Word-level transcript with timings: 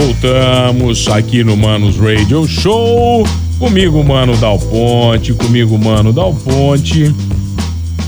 Voltamos 0.00 1.08
aqui 1.08 1.44
no 1.44 1.54
Manos 1.58 1.98
Radio 1.98 2.46
Show. 2.48 3.22
Comigo, 3.58 4.02
Mano 4.02 4.34
Dal 4.38 4.58
Ponte, 4.58 5.34
comigo, 5.34 5.76
Mano 5.78 6.10
Dal 6.10 6.34
Ponte. 6.34 7.14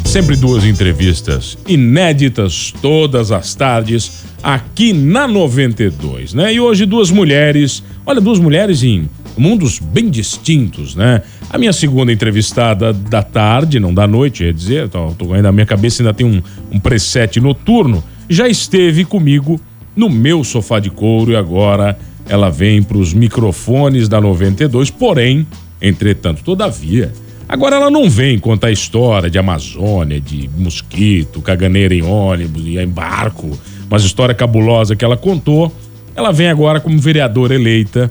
Sempre 0.02 0.34
duas 0.36 0.64
entrevistas 0.64 1.58
inéditas 1.68 2.72
todas 2.80 3.30
as 3.30 3.54
tardes 3.54 4.24
aqui 4.42 4.94
na 4.94 5.28
92, 5.28 6.32
né? 6.32 6.54
E 6.54 6.58
hoje 6.58 6.86
duas 6.86 7.10
mulheres, 7.10 7.82
olha, 8.06 8.22
duas 8.22 8.38
mulheres 8.38 8.82
em 8.82 9.06
mundos 9.36 9.78
bem 9.78 10.08
distintos, 10.08 10.94
né? 10.94 11.20
A 11.50 11.58
minha 11.58 11.74
segunda 11.74 12.10
entrevistada 12.10 12.94
da 12.94 13.22
tarde, 13.22 13.78
não 13.78 13.92
da 13.92 14.06
noite, 14.06 14.44
ia 14.44 14.52
dizer, 14.52 14.88
tô, 14.88 15.10
tô 15.10 15.26
ainda 15.26 15.42
na 15.42 15.52
minha 15.52 15.66
cabeça 15.66 16.02
ainda 16.02 16.14
tem 16.14 16.26
um, 16.26 16.42
um 16.70 16.80
preset 16.80 17.38
noturno, 17.38 18.02
já 18.30 18.48
esteve 18.48 19.04
comigo 19.04 19.60
no 19.94 20.08
meu 20.08 20.42
sofá 20.42 20.78
de 20.78 20.90
couro 20.90 21.32
e 21.32 21.36
agora 21.36 21.98
ela 22.28 22.50
vem 22.50 22.82
para 22.82 22.98
os 22.98 23.12
microfones 23.12 24.08
da 24.08 24.20
92, 24.20 24.90
porém, 24.90 25.46
entretanto, 25.80 26.42
todavia, 26.42 27.12
agora 27.48 27.76
ela 27.76 27.90
não 27.90 28.08
vem 28.08 28.38
contar 28.38 28.70
história 28.70 29.28
de 29.28 29.38
Amazônia, 29.38 30.20
de 30.20 30.48
mosquito, 30.56 31.40
caganeira 31.40 31.94
em 31.94 32.02
ônibus 32.02 32.62
e 32.66 32.78
em 32.78 32.88
barco, 32.88 33.58
mas 33.90 34.04
história 34.04 34.34
cabulosa 34.34 34.96
que 34.96 35.04
ela 35.04 35.16
contou. 35.16 35.72
Ela 36.14 36.32
vem 36.32 36.48
agora 36.48 36.80
como 36.80 36.98
vereadora 36.98 37.54
eleita, 37.54 38.10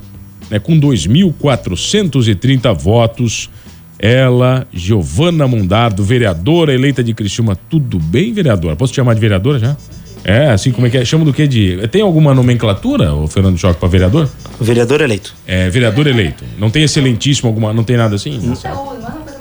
né, 0.49 0.59
com 0.59 0.79
2.430 0.79 2.73
votos. 2.75 3.49
Ela, 3.97 4.67
Giovana 4.73 5.47
Mundardo, 5.47 6.03
vereadora 6.03 6.73
eleita 6.73 7.03
de 7.03 7.13
Criciúma. 7.13 7.55
Tudo 7.55 7.99
bem, 7.99 8.33
vereadora? 8.33 8.75
Posso 8.75 8.91
te 8.91 8.95
chamar 8.95 9.13
de 9.13 9.21
vereadora 9.21 9.59
já? 9.59 9.77
É, 10.23 10.51
assim 10.51 10.71
como 10.71 10.87
é 10.87 10.89
que 10.89 10.97
é? 10.97 11.05
Chama 11.05 11.25
do 11.25 11.33
que 11.33 11.47
de. 11.47 11.87
Tem 11.89 12.01
alguma 12.01 12.33
nomenclatura, 12.33 13.13
o 13.13 13.27
Fernando 13.27 13.57
Choque, 13.57 13.79
para 13.79 13.89
vereador? 13.89 14.29
Vereador 14.59 15.01
eleito. 15.01 15.33
É, 15.47 15.69
vereador 15.69 16.07
eleito. 16.07 16.43
Não 16.57 16.69
tem 16.69 16.83
excelentíssimo 16.83 17.49
alguma. 17.49 17.73
Não 17.73 17.83
tem 17.83 17.97
nada 17.97 18.15
assim? 18.15 18.37
Não. 18.37 18.49
Não 18.49 18.55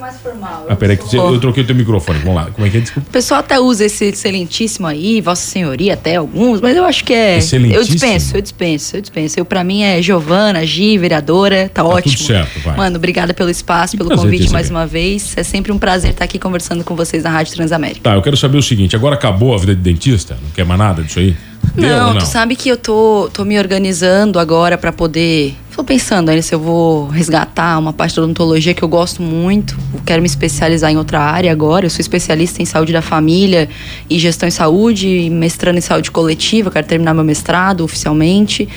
mais 0.01 0.21
formal. 0.21 0.40
Ah, 0.69 0.77
peraí, 0.77 0.97
que 0.97 1.17
eu 1.17 1.41
troquei 1.41 1.63
o 1.63 1.67
teu 1.67 1.75
microfone. 1.75 2.19
Vamos 2.21 2.35
lá. 2.35 2.51
Como 2.51 2.67
é 2.67 2.71
que 2.71 2.77
é? 2.79 2.81
Desculpa. 2.81 3.09
O 3.09 3.13
pessoal 3.13 3.41
até 3.41 3.59
usa 3.59 3.85
esse 3.85 4.07
excelentíssimo 4.07 4.87
aí, 4.87 5.21
Vossa 5.21 5.43
Senhoria, 5.43 5.95
até 5.95 6.17
alguns, 6.17 6.61
mas 6.61 6.77
eu 6.77 6.85
acho 6.85 7.05
que 7.05 7.13
é. 7.13 7.39
Excelentíssimo. 7.39 7.81
Eu 7.81 7.85
dispenso, 7.85 8.37
eu 8.37 8.43
dispenso, 8.43 8.97
eu 8.97 9.01
dispenso. 9.01 9.41
Eu, 9.41 9.45
pra 9.45 9.65
mim 9.65 9.83
é 9.83 10.01
Giovana, 10.01 10.65
Gi, 10.65 10.99
vereadora, 10.99 11.71
tá, 11.73 11.83
tá 11.83 11.89
ótimo. 11.89 12.17
Tudo 12.17 12.27
certo, 12.27 12.61
vai. 12.61 12.77
Mano, 12.77 12.97
obrigada 12.97 13.35
pelo 13.35 13.51
espaço, 13.51 13.97
pelo 13.97 14.11
convite 14.11 14.51
mais 14.51 14.71
uma 14.71 14.87
vez. 14.87 15.35
É 15.37 15.43
sempre 15.43 15.73
um 15.73 15.79
prazer 15.79 16.13
estar 16.13 16.25
aqui 16.25 16.39
conversando 16.39 16.85
com 16.85 16.95
vocês 16.95 17.25
na 17.25 17.31
Rádio 17.31 17.55
Transamérica. 17.55 18.01
Tá, 18.03 18.15
eu 18.15 18.23
quero 18.23 18.37
saber 18.37 18.59
o 18.59 18.63
seguinte: 18.63 18.95
agora 18.97 19.15
acabou 19.15 19.55
a 19.55 19.59
vida 19.59 19.75
de 19.75 19.81
dentista? 19.81 20.37
Não 20.43 20.51
quer 20.51 20.65
mais 20.65 20.79
nada 20.79 21.03
disso 21.03 21.19
aí? 21.19 21.37
Não, 21.77 22.15
não, 22.15 22.19
tu 22.19 22.27
sabe 22.27 22.57
que 22.57 22.69
eu 22.69 22.77
tô, 22.77 23.31
tô 23.33 23.45
me 23.45 23.59
organizando 23.59 24.39
agora 24.39 24.77
para 24.77 24.93
poder. 24.93 25.55
Tô 25.75 25.85
pensando 25.85 26.29
aí 26.29 26.43
se 26.43 26.55
eu 26.55 26.59
vou 26.59 27.07
resgatar 27.09 27.79
uma 27.79 27.93
parte 27.93 28.17
da 28.17 28.23
odontologia 28.23 28.75
que 28.75 28.83
eu 28.83 28.89
gosto 28.89 29.23
muito. 29.23 29.79
Quero 30.05 30.21
me 30.21 30.27
especializar 30.27 30.50
em 30.91 30.97
outra 30.97 31.21
área 31.21 31.51
agora. 31.51 31.87
Eu 31.87 31.91
sou 31.91 32.01
especialista 32.01 32.63
em 32.63 32.65
saúde 32.65 32.93
da 32.93 33.03
família 33.03 33.69
e 34.09 34.19
gestão 34.19 34.49
em 34.49 34.53
saúde, 34.53 35.29
mestrando 35.31 35.79
em 35.79 35.83
saúde 35.83 36.11
coletiva. 36.11 36.71
Quero 36.71 36.87
terminar 36.87 37.15
meu 37.15 37.25
mestrado 37.25 37.83
oficialmente. 37.83 38.69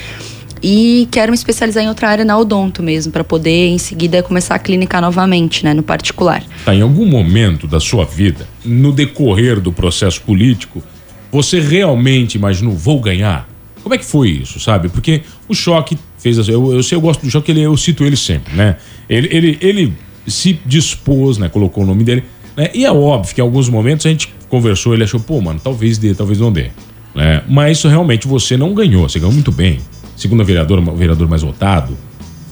E 0.66 1.09
quero 1.12 1.29
me 1.29 1.35
especializar 1.35 1.83
em 1.83 1.89
outra 1.89 2.07
área 2.07 2.23
na 2.23 2.38
odonto 2.38 2.81
mesmo, 2.81 3.12
para 3.12 3.23
poder 3.23 3.67
em 3.67 3.78
seguida 3.78 4.23
começar 4.23 4.56
a 4.56 4.59
clínica 4.59 5.01
novamente, 5.01 5.66
né, 5.66 5.73
no 5.73 5.83
particular. 5.83 6.41
Tá, 6.63 6.73
em 6.73 6.81
algum 6.81 7.06
momento 7.06 7.67
da 7.67 7.81
sua 7.81 8.06
vida, 8.06 8.47
no 8.63 8.94
decorrer 8.94 9.59
do 9.59 9.73
processo 9.73 10.22
político, 10.22 10.81
você 11.29 11.59
realmente 11.59 12.35
imaginou, 12.35 12.73
vou 12.73 13.01
ganhar? 13.01 13.50
Como 13.83 13.94
é 13.94 13.97
que 13.97 14.06
foi 14.06 14.29
isso, 14.29 14.57
sabe? 14.62 14.88
Porque 14.88 15.23
o 15.50 15.53
Choque 15.53 15.97
fez 16.17 16.38
eu, 16.47 16.73
eu 16.73 16.81
sei, 16.81 16.95
eu 16.95 17.01
gosto 17.01 17.25
do 17.25 17.29
Choque, 17.29 17.51
ele, 17.51 17.62
eu 17.62 17.75
cito 17.75 18.06
ele 18.06 18.16
sempre, 18.16 18.56
né? 18.56 18.78
Ele, 19.09 19.28
ele, 19.29 19.57
ele 19.59 19.94
se 20.28 20.59
dispôs, 20.66 21.38
né? 21.38 21.50
Colocou 21.50 21.84
o 21.84 21.88
nome 21.88 22.03
dele, 22.03 22.23
né? 22.56 22.69
E 22.73 22.85
é 22.85 22.91
óbvio 22.91 23.34
que 23.34 23.41
em 23.41 23.44
alguns 23.44 23.69
momentos 23.69 24.06
a 24.06 24.09
gente 24.09 24.34
conversou, 24.50 24.94
ele 24.94 25.03
achou, 25.03 25.19
pô, 25.19 25.41
mano, 25.41 25.59
talvez 25.61 25.97
dê, 25.97 26.13
talvez 26.13 26.39
não 26.39 26.51
dê. 26.51 26.69
Né? 27.16 27.44
Mas 27.47 27.78
isso 27.79 27.88
realmente 27.88 28.28
você 28.28 28.57
não 28.57 28.73
ganhou, 28.73 29.07
você 29.07 29.19
ganhou 29.19 29.33
muito 29.33 29.51
bem. 29.51 29.79
Segundo 30.16 30.44
vereador, 30.44 30.79
o 30.79 30.95
vereador 30.95 31.28
mais 31.28 31.41
votado. 31.41 31.97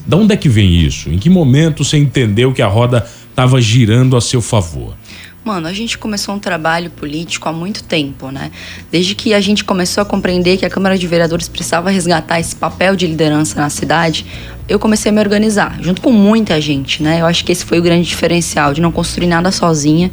Da 0.06 0.18
onde 0.18 0.34
é 0.34 0.38
que 0.38 0.50
vem 0.50 0.74
isso? 0.74 1.10
Em 1.10 1.18
que 1.18 1.30
momento 1.30 1.84
você 1.84 1.98
entendeu 1.98 2.52
que 2.52 2.62
a 2.62 2.68
roda 2.68 3.06
estava 3.30 3.62
girando 3.62 4.18
a 4.18 4.22
seu 4.22 4.42
favor? 4.42 4.96
Mano, 5.44 5.68
a 5.68 5.74
gente 5.74 5.98
começou 5.98 6.36
um 6.36 6.40
trabalho 6.40 6.92
político 6.92 7.50
há 7.50 7.52
muito 7.52 7.84
tempo, 7.84 8.30
né? 8.30 8.52
Desde 8.92 9.16
que 9.16 9.34
a 9.34 9.42
gente 9.42 9.64
começou 9.64 10.04
a 10.04 10.06
compreender 10.06 10.56
que 10.58 10.66
a 10.68 10.70
Câmara 10.70 10.96
de 10.96 11.08
Vereadores 11.08 11.48
precisava 11.48 11.90
resgatar 11.90 12.40
esse 12.40 12.56
papel 12.56 12.96
de 12.96 13.08
liderança 13.08 13.60
na 13.60 13.68
cidade, 13.68 14.24
eu 14.70 14.78
comecei 14.78 15.10
a 15.10 15.14
me 15.14 15.20
organizar, 15.20 15.80
junto 15.82 16.00
com 16.00 16.12
muita 16.12 16.62
gente, 16.62 17.02
né? 17.02 17.22
Eu 17.22 17.26
acho 17.26 17.44
que 17.44 17.52
esse 17.52 17.66
foi 17.66 17.80
o 17.80 17.82
grande 17.82 18.08
diferencial, 18.08 18.72
de 18.72 18.82
não 18.82 18.92
construir 18.92 19.26
nada 19.26 19.52
sozinha, 19.52 20.12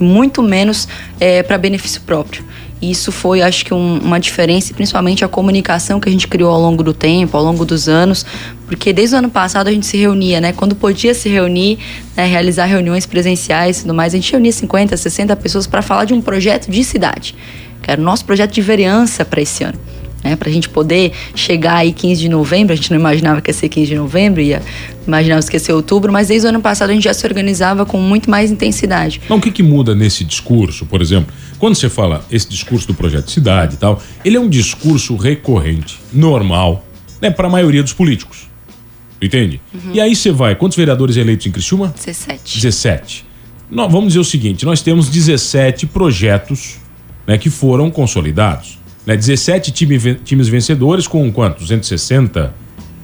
e 0.00 0.02
muito 0.02 0.42
menos 0.42 0.88
é, 1.20 1.42
para 1.42 1.58
benefício 1.58 2.00
próprio. 2.00 2.42
Isso 2.80 3.12
foi, 3.12 3.42
acho 3.42 3.64
que, 3.64 3.74
um, 3.74 3.98
uma 3.98 4.18
diferença, 4.18 4.72
principalmente 4.72 5.24
a 5.24 5.28
comunicação 5.28 6.00
que 6.00 6.08
a 6.08 6.12
gente 6.12 6.26
criou 6.26 6.50
ao 6.50 6.60
longo 6.60 6.82
do 6.82 6.94
tempo, 6.94 7.36
ao 7.36 7.44
longo 7.44 7.64
dos 7.64 7.88
anos, 7.88 8.24
porque 8.66 8.92
desde 8.92 9.14
o 9.14 9.18
ano 9.18 9.28
passado 9.28 9.68
a 9.68 9.70
gente 9.72 9.86
se 9.86 9.98
reunia, 9.98 10.40
né? 10.40 10.52
Quando 10.52 10.74
podia 10.74 11.12
se 11.12 11.28
reunir, 11.28 11.78
né? 12.16 12.26
realizar 12.26 12.64
reuniões 12.64 13.04
presenciais 13.04 13.78
e 13.78 13.82
tudo 13.82 13.94
mais, 13.94 14.14
a 14.14 14.16
gente 14.16 14.32
reunia 14.32 14.52
50, 14.52 14.96
60 14.96 15.36
pessoas 15.36 15.66
para 15.66 15.82
falar 15.82 16.06
de 16.06 16.14
um 16.14 16.22
projeto 16.22 16.70
de 16.70 16.82
cidade, 16.82 17.34
que 17.82 17.90
era 17.90 18.00
o 18.00 18.04
nosso 18.04 18.24
projeto 18.24 18.52
de 18.52 18.62
vereança 18.62 19.24
para 19.24 19.42
esse 19.42 19.62
ano 19.62 19.78
né? 20.22 20.36
Para 20.36 20.48
a 20.48 20.52
gente 20.52 20.68
poder 20.68 21.12
chegar 21.34 21.76
aí 21.76 21.92
15 21.92 22.20
de 22.20 22.28
novembro, 22.28 22.72
a 22.72 22.76
gente 22.76 22.90
não 22.90 22.98
imaginava 22.98 23.40
que 23.40 23.50
ia 23.50 23.54
ser 23.54 23.68
15 23.68 23.86
de 23.86 23.96
novembro, 23.96 24.40
ia 24.40 24.62
imaginava 25.06 25.42
que 25.42 25.56
ia 25.56 25.60
ser 25.60 25.72
outubro, 25.72 26.12
mas 26.12 26.28
desde 26.28 26.46
o 26.46 26.50
ano 26.50 26.60
passado 26.60 26.90
a 26.90 26.92
gente 26.92 27.04
já 27.04 27.14
se 27.14 27.26
organizava 27.26 27.84
com 27.84 27.98
muito 27.98 28.30
mais 28.30 28.50
intensidade. 28.50 29.20
Mas 29.28 29.38
o 29.38 29.40
que, 29.40 29.50
que 29.50 29.62
muda 29.62 29.94
nesse 29.94 30.24
discurso, 30.24 30.86
por 30.86 31.02
exemplo? 31.02 31.34
Quando 31.58 31.74
você 31.74 31.88
fala 31.88 32.24
esse 32.30 32.48
discurso 32.48 32.86
do 32.86 32.94
projeto 32.94 33.26
de 33.26 33.32
cidade 33.32 33.74
e 33.74 33.78
tal, 33.78 34.00
ele 34.24 34.36
é 34.36 34.40
um 34.40 34.48
discurso 34.48 35.16
recorrente, 35.16 35.98
normal, 36.12 36.84
né, 37.20 37.30
para 37.30 37.48
a 37.48 37.50
maioria 37.50 37.82
dos 37.82 37.92
políticos. 37.92 38.48
Entende? 39.20 39.60
Uhum. 39.74 39.90
E 39.92 40.00
aí 40.00 40.16
você 40.16 40.30
vai, 40.30 40.54
quantos 40.54 40.76
vereadores 40.76 41.16
eleitos 41.16 41.46
em 41.46 41.50
Criciúma? 41.50 41.92
17. 41.94 42.54
17. 42.54 43.26
Nós, 43.70 43.92
vamos 43.92 44.08
dizer 44.08 44.20
o 44.20 44.24
seguinte, 44.24 44.64
nós 44.64 44.80
temos 44.80 45.08
17 45.08 45.86
projetos 45.86 46.78
né, 47.26 47.36
que 47.36 47.50
foram 47.50 47.90
consolidados. 47.90 48.79
Né? 49.10 49.16
17 49.16 49.72
time, 49.72 49.98
times 50.24 50.46
vencedores 50.46 51.08
com 51.08 51.32
quanto? 51.32 51.58
260 51.58 52.54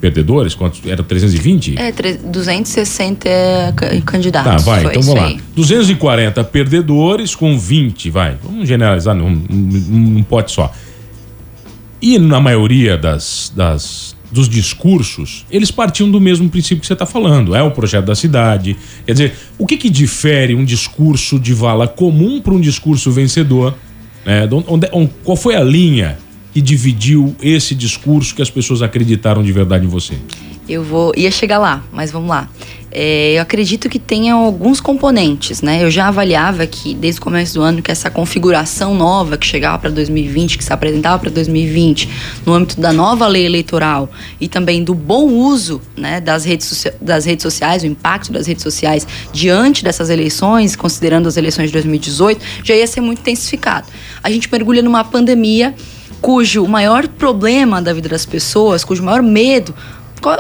perdedores? 0.01 0.55
Quantos? 0.55 0.81
Era 0.87 1.03
320? 1.03 1.75
É, 1.77 1.91
260 1.91 3.29
é 3.29 3.73
candidatos. 4.05 4.65
Tá, 4.65 4.71
vai, 4.71 4.85
então 4.85 5.03
vamos 5.03 5.21
lá. 5.21 5.27
Aí. 5.27 5.41
240 5.57 6.45
perdedores 6.45 7.35
com 7.35 7.59
20, 7.59 8.11
vai. 8.11 8.37
Vamos 8.41 8.69
generalizar 8.69 9.17
num, 9.17 9.31
num, 9.31 10.09
num 10.11 10.23
pote 10.23 10.53
só. 10.53 10.73
E 12.01 12.21
na 12.21 12.39
maioria 12.39 12.97
das, 12.97 13.53
das, 13.57 14.15
dos 14.31 14.49
discursos, 14.49 15.45
eles 15.51 15.73
partiam 15.73 16.09
do 16.09 16.21
mesmo 16.21 16.49
princípio 16.49 16.83
que 16.83 16.87
você 16.87 16.93
está 16.93 17.07
falando. 17.07 17.53
É 17.53 17.63
o 17.65 17.73
projeto 17.73 18.05
da 18.05 18.15
cidade. 18.15 18.77
Quer 19.05 19.13
dizer, 19.13 19.35
o 19.59 19.67
que, 19.67 19.77
que 19.77 19.91
difere 19.91 20.55
um 20.55 20.65
discurso 20.65 21.37
de 21.37 21.53
vala 21.53 21.89
comum 21.89 22.41
para 22.41 22.53
um 22.53 22.61
discurso 22.61 23.11
vencedor? 23.11 23.75
É, 24.27 24.49
onde, 24.53 24.89
onde, 24.93 25.11
qual 25.23 25.37
foi 25.37 25.55
a 25.55 25.63
linha 25.63 26.19
que 26.53 26.61
dividiu 26.61 27.37
esse 27.41 27.75
discurso 27.75 28.35
que 28.35 28.43
as 28.43 28.51
pessoas 28.51 28.83
acreditaram 28.83 29.43
de 29.43 29.53
verdade 29.53 29.87
em 29.87 29.89
você? 29.89 30.15
Eu 30.69 30.83
vou 30.83 31.13
ia 31.17 31.31
chegar 31.31 31.59
lá, 31.59 31.83
mas 31.93 32.11
vamos 32.11 32.29
lá. 32.29 32.49
É, 32.99 33.35
eu 33.35 33.43
acredito 33.43 33.91
que 33.91 33.99
tenha 33.99 34.33
alguns 34.33 34.81
componentes, 34.81 35.61
né? 35.61 35.83
Eu 35.83 35.91
já 35.91 36.09
avaliava 36.09 36.67
que 36.67 36.95
desde 36.95 37.21
o 37.21 37.23
começo 37.23 37.55
do 37.55 37.61
ano 37.61 37.83
que 37.83 37.91
essa 37.91 38.09
configuração 38.09 38.95
nova 38.95 39.37
que 39.37 39.47
chegava 39.47 39.79
para 39.79 39.91
2020, 39.91 40.57
que 40.57 40.65
se 40.65 40.73
apresentava 40.73 41.19
para 41.19 41.31
2020, 41.31 42.09
no 42.47 42.55
âmbito 42.55 42.81
da 42.81 42.95
nova 42.95 43.27
lei 43.27 43.45
eleitoral 43.45 44.09
e 44.41 44.49
também 44.49 44.83
do 44.83 44.95
bom 44.95 45.27
uso, 45.27 45.83
né, 45.95 46.23
das 46.23 46.47
redes, 46.47 46.87
das 46.99 47.27
redes 47.27 47.43
sociais, 47.43 47.83
o 47.83 47.87
impacto 47.87 48.33
das 48.33 48.47
redes 48.47 48.63
sociais 48.63 49.07
diante 49.31 49.85
dessas 49.85 50.09
eleições, 50.09 50.75
considerando 50.75 51.29
as 51.29 51.37
eleições 51.37 51.67
de 51.67 51.75
2018, 51.75 52.41
já 52.65 52.75
ia 52.75 52.87
ser 52.87 53.03
muito 53.03 53.19
intensificado. 53.19 53.89
A 54.23 54.31
gente 54.31 54.51
mergulha 54.51 54.81
numa 54.81 55.05
pandemia 55.05 55.75
cujo 56.21 56.67
maior 56.67 57.07
problema 57.07 57.83
da 57.83 57.93
vida 57.93 58.09
das 58.09 58.25
pessoas, 58.25 58.85
cujo 58.85 59.03
maior 59.03 59.23
medo, 59.23 59.75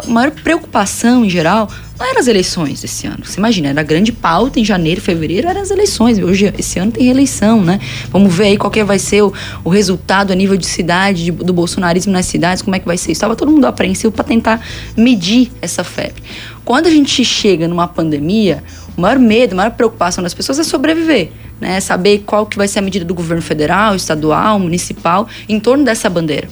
maior 0.09 0.31
preocupação 0.31 1.25
em 1.25 1.31
geral 1.31 1.69
não 1.99 2.07
eram 2.07 2.21
as 2.21 2.27
eleições 2.27 2.83
desse 2.83 3.07
ano. 3.07 3.25
Você 3.25 3.39
imagina, 3.39 3.69
era 3.69 3.81
a 3.81 3.85
grande 3.85 4.13
pauta 4.13 4.61
em 4.61 4.65
janeiro, 4.65 5.01
fevereiro, 5.01 5.49
eram 5.49 5.63
as 5.63 5.71
eleições. 5.71 6.19
Hoje, 6.19 6.53
esse 6.59 6.79
ano 6.79 6.93
tem 6.93 7.05
reeleição, 7.05 7.63
né? 7.63 7.81
Vamos 8.11 8.35
ver 8.35 8.45
aí 8.45 8.59
qual 8.59 8.71
que 8.71 8.85
vai 8.85 8.99
ser 8.99 9.23
o, 9.23 9.33
o 9.65 9.71
resultado 9.71 10.31
a 10.31 10.37
nível 10.37 10.57
de 10.57 10.67
cidade, 10.67 11.25
de, 11.25 11.31
do 11.31 11.53
bolsonarismo 11.53 12.13
nas 12.13 12.27
cidades, 12.27 12.63
como 12.63 12.77
é 12.77 12.79
que 12.79 12.87
vai 12.87 12.99
ser. 12.99 13.13
Estava 13.13 13.35
todo 13.35 13.51
mundo 13.51 13.65
apreensivo 13.65 14.13
para 14.13 14.25
tentar 14.25 14.61
medir 14.97 15.51
essa 15.63 15.83
febre. 15.83 16.23
Quando 16.65 16.87
a 16.87 16.91
gente 16.91 17.25
chega 17.25 17.67
numa 17.67 17.89
pandemia, 17.89 18.63
o 18.97 19.01
maior 19.01 19.19
medo, 19.19 19.55
a 19.55 19.57
maior 19.57 19.71
preocupação 19.71 20.23
das 20.23 20.35
pessoas 20.35 20.59
é 20.59 20.65
sobreviver. 20.65 21.31
Né, 21.59 21.81
saber 21.81 22.19
qual 22.27 22.45
que 22.45 22.55
vai 22.55 22.69
ser 22.69 22.81
a 22.81 22.83
medida 22.83 23.03
do 23.03 23.15
governo 23.15 23.43
federal, 23.43 23.97
estadual, 23.97 24.59
municipal, 24.59 25.27
em 25.49 25.59
torno 25.59 25.85
dessa 25.85 26.11
bandeira 26.11 26.49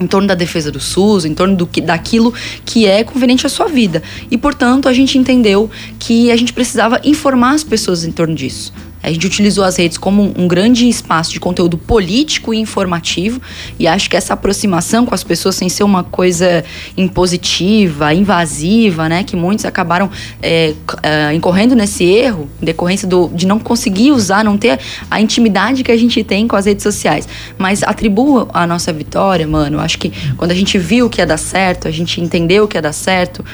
em 0.00 0.06
torno 0.06 0.26
da 0.26 0.34
defesa 0.34 0.72
do 0.72 0.80
SUS, 0.80 1.24
em 1.24 1.34
torno 1.34 1.54
do 1.54 1.66
que, 1.66 1.80
daquilo 1.80 2.32
que 2.64 2.86
é 2.86 3.04
conveniente 3.04 3.46
à 3.46 3.48
sua 3.48 3.68
vida. 3.68 4.02
E, 4.30 4.38
portanto, 4.38 4.88
a 4.88 4.92
gente 4.92 5.18
entendeu 5.18 5.70
que 5.98 6.30
a 6.30 6.36
gente 6.36 6.52
precisava 6.52 7.00
informar 7.04 7.54
as 7.54 7.62
pessoas 7.62 8.04
em 8.04 8.10
torno 8.10 8.34
disso. 8.34 8.72
A 9.02 9.10
gente 9.10 9.26
utilizou 9.26 9.64
as 9.64 9.76
redes 9.76 9.96
como 9.96 10.32
um 10.36 10.46
grande 10.46 10.88
espaço 10.88 11.32
de 11.32 11.40
conteúdo 11.40 11.78
político 11.78 12.52
e 12.52 12.58
informativo, 12.58 13.40
e 13.78 13.86
acho 13.86 14.10
que 14.10 14.16
essa 14.16 14.34
aproximação 14.34 15.06
com 15.06 15.14
as 15.14 15.24
pessoas, 15.24 15.54
sem 15.54 15.68
ser 15.68 15.84
uma 15.84 16.04
coisa 16.04 16.64
impositiva, 16.96 18.12
invasiva, 18.12 19.08
né, 19.08 19.24
que 19.24 19.36
muitos 19.36 19.64
acabaram 19.64 20.10
é, 20.42 20.74
é, 21.02 21.34
incorrendo 21.34 21.74
nesse 21.74 22.04
erro, 22.04 22.48
em 22.60 22.64
decorrência 22.64 23.08
do, 23.08 23.28
de 23.34 23.46
não 23.46 23.58
conseguir 23.58 24.12
usar, 24.12 24.44
não 24.44 24.58
ter 24.58 24.78
a 25.10 25.20
intimidade 25.20 25.82
que 25.82 25.90
a 25.90 25.96
gente 25.96 26.22
tem 26.22 26.46
com 26.46 26.56
as 26.56 26.66
redes 26.66 26.82
sociais. 26.82 27.28
Mas 27.56 27.82
atribuo 27.82 28.48
a 28.52 28.66
nossa 28.66 28.92
vitória, 28.92 29.46
mano. 29.46 29.80
Acho 29.80 29.98
que 29.98 30.12
quando 30.36 30.50
a 30.50 30.54
gente 30.54 30.78
viu 30.78 31.08
que 31.08 31.20
ia 31.20 31.26
dar 31.26 31.38
certo, 31.38 31.88
a 31.88 31.90
gente 31.90 32.20
entendeu 32.20 32.68
que 32.68 32.76
ia 32.76 32.82
dar 32.82 32.92
certo 32.92 33.44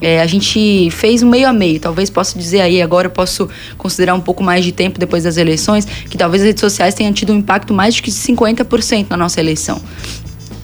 é, 0.00 0.20
a 0.20 0.26
gente 0.26 0.90
fez 0.90 1.22
um 1.22 1.28
meio 1.28 1.48
a 1.48 1.52
meio. 1.52 1.80
Talvez 1.80 2.10
possa 2.10 2.38
dizer 2.38 2.60
aí, 2.60 2.80
agora 2.80 3.06
eu 3.06 3.10
posso 3.10 3.48
considerar 3.76 4.14
um 4.14 4.20
pouco 4.20 4.42
mais 4.42 4.64
de 4.64 4.72
tempo 4.72 4.98
depois 4.98 5.24
das 5.24 5.36
eleições, 5.36 5.84
que 5.84 6.16
talvez 6.16 6.42
as 6.42 6.46
redes 6.46 6.60
sociais 6.60 6.94
tenham 6.94 7.12
tido 7.12 7.32
um 7.32 7.36
impacto 7.36 7.72
mais 7.74 7.94
de 7.94 8.02
50% 8.02 9.06
na 9.10 9.16
nossa 9.16 9.40
eleição 9.40 9.80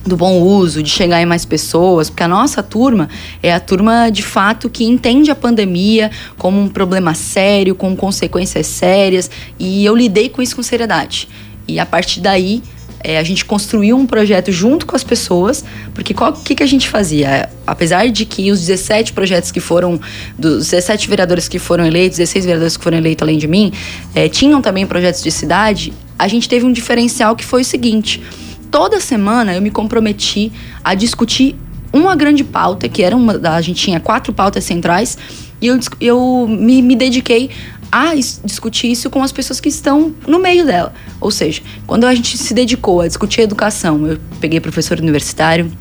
do 0.05 0.15
bom 0.15 0.39
uso, 0.39 0.83
de 0.83 0.89
chegar 0.89 1.21
em 1.21 1.25
mais 1.25 1.45
pessoas, 1.45 2.09
porque 2.09 2.21
a 2.21 2.27
nossa 2.27 2.61
turma 2.61 3.09
é 3.41 3.51
a 3.51 3.59
turma 3.59 4.09
de 4.11 4.21
fato 4.21 4.69
que 4.69 4.83
entende 4.85 5.31
a 5.31 5.35
pandemia 5.35 6.11
como 6.37 6.61
um 6.61 6.67
problema 6.67 7.15
sério, 7.15 7.73
com 7.73 7.95
consequências 7.95 8.67
sérias, 8.67 9.31
e 9.57 9.83
eu 9.83 9.95
lidei 9.95 10.29
com 10.29 10.41
isso 10.41 10.55
com 10.55 10.61
seriedade. 10.61 11.27
E 11.67 11.79
a 11.79 11.85
partir 11.85 12.21
daí, 12.21 12.61
é, 13.07 13.19
a 13.19 13.23
gente 13.23 13.45
construiu 13.45 13.95
um 13.95 14.07
projeto 14.07 14.51
junto 14.51 14.87
com 14.87 14.95
as 14.95 15.03
pessoas, 15.03 15.63
porque 15.93 16.11
o 16.11 16.31
que, 16.43 16.55
que 16.55 16.63
a 16.63 16.65
gente 16.65 16.89
fazia? 16.89 17.47
Apesar 17.67 18.09
de 18.09 18.25
que 18.25 18.51
os 18.51 18.59
17 18.65 19.13
projetos 19.13 19.51
que 19.51 19.59
foram, 19.59 20.01
dos 20.39 20.71
17 20.71 21.07
vereadores 21.07 21.47
que 21.47 21.59
foram 21.59 21.85
eleitos, 21.85 22.17
16 22.17 22.45
vereadores 22.45 22.75
que 22.75 22.83
foram 22.83 22.97
eleitos 22.97 23.21
além 23.21 23.37
de 23.37 23.47
mim, 23.47 23.71
é, 24.15 24.27
tinham 24.27 24.59
também 24.59 24.87
projetos 24.87 25.21
de 25.21 25.29
cidade, 25.29 25.93
a 26.17 26.27
gente 26.27 26.49
teve 26.49 26.65
um 26.65 26.71
diferencial 26.71 27.35
que 27.35 27.45
foi 27.45 27.61
o 27.61 27.65
seguinte: 27.65 28.23
toda 28.71 28.99
semana 28.99 29.53
eu 29.53 29.61
me 29.61 29.69
comprometi 29.69 30.51
a 30.83 30.95
discutir 30.95 31.55
uma 31.93 32.15
grande 32.15 32.43
pauta, 32.43 32.89
que 32.89 33.03
era 33.03 33.15
uma. 33.15 33.39
A 33.49 33.61
gente 33.61 33.83
tinha 33.83 33.99
quatro 33.99 34.33
pautas 34.33 34.63
centrais, 34.63 35.15
e 35.61 35.67
eu, 35.67 35.79
eu 36.01 36.47
me, 36.47 36.81
me 36.81 36.95
dediquei 36.95 37.51
a 37.91 38.13
discutir 38.43 38.91
isso 38.91 39.09
com 39.09 39.23
as 39.23 39.31
pessoas 39.31 39.59
que 39.59 39.69
estão 39.69 40.13
no 40.27 40.39
meio 40.39 40.65
dela. 40.65 40.93
Ou 41.19 41.31
seja, 41.31 41.61
quando 41.87 42.05
a 42.05 42.13
gente 42.13 42.37
se 42.37 42.53
dedicou 42.53 43.01
a 43.01 43.07
discutir 43.07 43.41
educação, 43.41 44.05
eu 44.07 44.19
peguei 44.39 44.59
professor 44.59 44.99
universitário, 44.99 45.71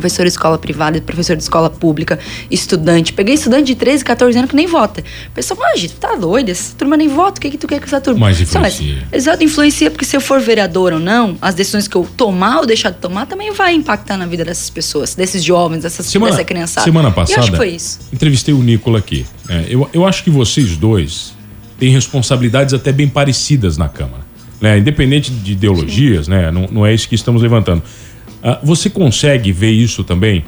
professor 0.00 0.24
de 0.24 0.28
escola 0.28 0.58
privada, 0.58 1.00
professor 1.00 1.36
de 1.36 1.42
escola 1.42 1.70
pública, 1.70 2.18
estudante. 2.50 3.12
Peguei 3.12 3.34
estudante 3.34 3.64
de 3.64 3.74
13, 3.74 4.04
14 4.04 4.38
anos 4.38 4.50
que 4.50 4.56
nem 4.56 4.66
vota. 4.66 5.02
Pessoal, 5.34 5.58
mas 5.60 5.82
tu 5.90 5.96
tá 5.96 6.14
doido? 6.14 6.50
Essa 6.50 6.74
turma 6.76 6.96
nem 6.96 7.08
vota. 7.08 7.38
O 7.38 7.40
que, 7.40 7.50
que 7.50 7.58
tu 7.58 7.66
quer 7.66 7.78
com 7.78 7.86
essa 7.86 8.00
turma? 8.00 8.20
Mas 8.20 8.40
influencia. 8.40 8.98
Mas, 9.10 9.12
exato, 9.12 9.42
influencia 9.42 9.90
porque 9.90 10.04
se 10.04 10.14
eu 10.16 10.20
for 10.20 10.40
vereador 10.40 10.92
ou 10.92 11.00
não, 11.00 11.38
as 11.40 11.54
decisões 11.54 11.88
que 11.88 11.96
eu 11.96 12.06
tomar 12.16 12.58
ou 12.58 12.66
deixar 12.66 12.90
de 12.90 12.98
tomar 12.98 13.26
também 13.26 13.52
vai 13.52 13.74
impactar 13.74 14.16
na 14.16 14.26
vida 14.26 14.44
dessas 14.44 14.68
pessoas, 14.68 15.14
desses 15.14 15.42
jovens, 15.42 15.82
dessas, 15.82 16.04
semana, 16.06 16.32
dessa 16.32 16.44
criançada. 16.44 16.84
Semana 16.84 17.10
passada, 17.10 17.38
eu 17.38 17.42
acho 17.42 17.50
que 17.50 17.56
foi 17.56 17.70
isso. 17.70 17.98
entrevistei 18.12 18.52
o 18.52 18.62
Nicola 18.62 18.98
aqui. 18.98 19.24
É, 19.48 19.66
eu, 19.68 19.88
eu 19.92 20.06
acho 20.06 20.22
que 20.22 20.30
vocês 20.30 20.76
dois 20.76 21.35
têm 21.78 21.90
responsabilidades 21.90 22.74
até 22.74 22.92
bem 22.92 23.08
parecidas 23.08 23.76
na 23.76 23.88
Câmara. 23.88 24.24
Né? 24.60 24.78
Independente 24.78 25.30
de 25.30 25.52
ideologias, 25.52 26.28
né? 26.28 26.50
Não, 26.50 26.66
não, 26.70 26.86
é 26.86 26.94
isso 26.94 27.08
que 27.08 27.14
estamos 27.14 27.42
levantando. 27.42 27.82
Uh, 28.42 28.64
você 28.64 28.88
consegue 28.88 29.52
ver 29.52 29.70
isso 29.70 30.02
também? 30.02 30.44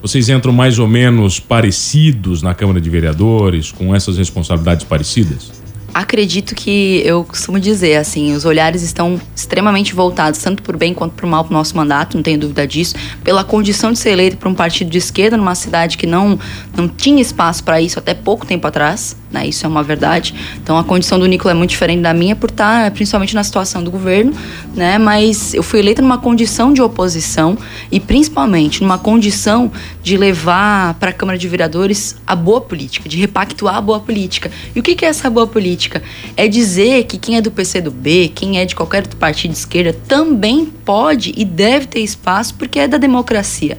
Vocês 0.00 0.28
entram 0.28 0.52
mais 0.52 0.78
ou 0.78 0.86
menos 0.86 1.40
parecidos 1.40 2.42
na 2.42 2.54
Câmara 2.54 2.80
de 2.80 2.88
Vereadores, 2.88 3.70
com 3.70 3.94
essas 3.94 4.16
responsabilidades 4.16 4.84
parecidas? 4.84 5.52
Acredito 5.92 6.54
que 6.54 7.02
eu 7.04 7.24
costumo 7.24 7.58
dizer 7.58 7.96
assim, 7.96 8.32
os 8.32 8.44
olhares 8.44 8.82
estão 8.82 9.20
extremamente 9.34 9.92
voltados 9.92 10.40
tanto 10.40 10.62
por 10.62 10.76
bem 10.76 10.94
quanto 10.94 11.12
por 11.14 11.26
mal 11.26 11.44
para 11.44 11.50
o 11.50 11.56
nosso 11.56 11.76
mandato, 11.76 12.16
não 12.16 12.22
tenho 12.22 12.38
dúvida 12.38 12.64
disso, 12.64 12.94
pela 13.24 13.42
condição 13.42 13.92
de 13.92 13.98
ser 13.98 14.10
eleito 14.10 14.36
por 14.36 14.46
um 14.46 14.54
partido 14.54 14.88
de 14.88 14.98
esquerda 14.98 15.36
numa 15.36 15.56
cidade 15.56 15.98
que 15.98 16.06
não 16.06 16.38
não 16.76 16.88
tinha 16.88 17.20
espaço 17.20 17.64
para 17.64 17.80
isso 17.80 17.98
até 17.98 18.14
pouco 18.14 18.46
tempo 18.46 18.68
atrás 18.68 19.16
né? 19.30 19.46
Isso 19.46 19.64
é 19.64 19.68
uma 19.68 19.82
verdade. 19.82 20.34
Então 20.62 20.76
a 20.76 20.84
condição 20.84 21.18
do 21.18 21.26
Nicola 21.26 21.52
é 21.52 21.54
muito 21.54 21.70
diferente 21.70 22.02
da 22.02 22.12
minha 22.12 22.34
por 22.34 22.50
estar 22.50 22.90
principalmente 22.90 23.34
na 23.34 23.44
situação 23.44 23.82
do 23.82 23.90
governo, 23.90 24.32
né? 24.74 24.98
Mas 24.98 25.54
eu 25.54 25.62
fui 25.62 25.78
eleita 25.78 26.02
numa 26.02 26.18
condição 26.18 26.72
de 26.72 26.82
oposição 26.82 27.56
e 27.90 28.00
principalmente 28.00 28.82
numa 28.82 28.98
condição 28.98 29.70
de 30.02 30.16
levar 30.16 30.94
para 30.94 31.10
a 31.10 31.12
Câmara 31.12 31.38
de 31.38 31.46
Vereadores 31.48 32.16
a 32.26 32.34
boa 32.34 32.60
política, 32.60 33.08
de 33.08 33.16
repactuar 33.18 33.76
a 33.76 33.80
boa 33.80 34.00
política. 34.00 34.50
E 34.74 34.80
o 34.80 34.82
que, 34.82 34.94
que 34.94 35.04
é 35.04 35.08
essa 35.08 35.30
boa 35.30 35.46
política? 35.46 36.02
É 36.36 36.48
dizer 36.48 37.04
que 37.04 37.18
quem 37.18 37.36
é 37.36 37.40
do 37.40 37.50
PCdoB, 37.50 38.32
quem 38.34 38.58
é 38.58 38.64
de 38.64 38.74
qualquer 38.74 39.02
outro 39.02 39.16
partido 39.16 39.52
de 39.52 39.58
esquerda, 39.58 39.92
também 40.08 40.66
pode 40.66 41.32
e 41.36 41.44
deve 41.44 41.86
ter 41.86 42.00
espaço 42.00 42.54
porque 42.54 42.78
é 42.78 42.88
da 42.88 42.98
democracia. 42.98 43.78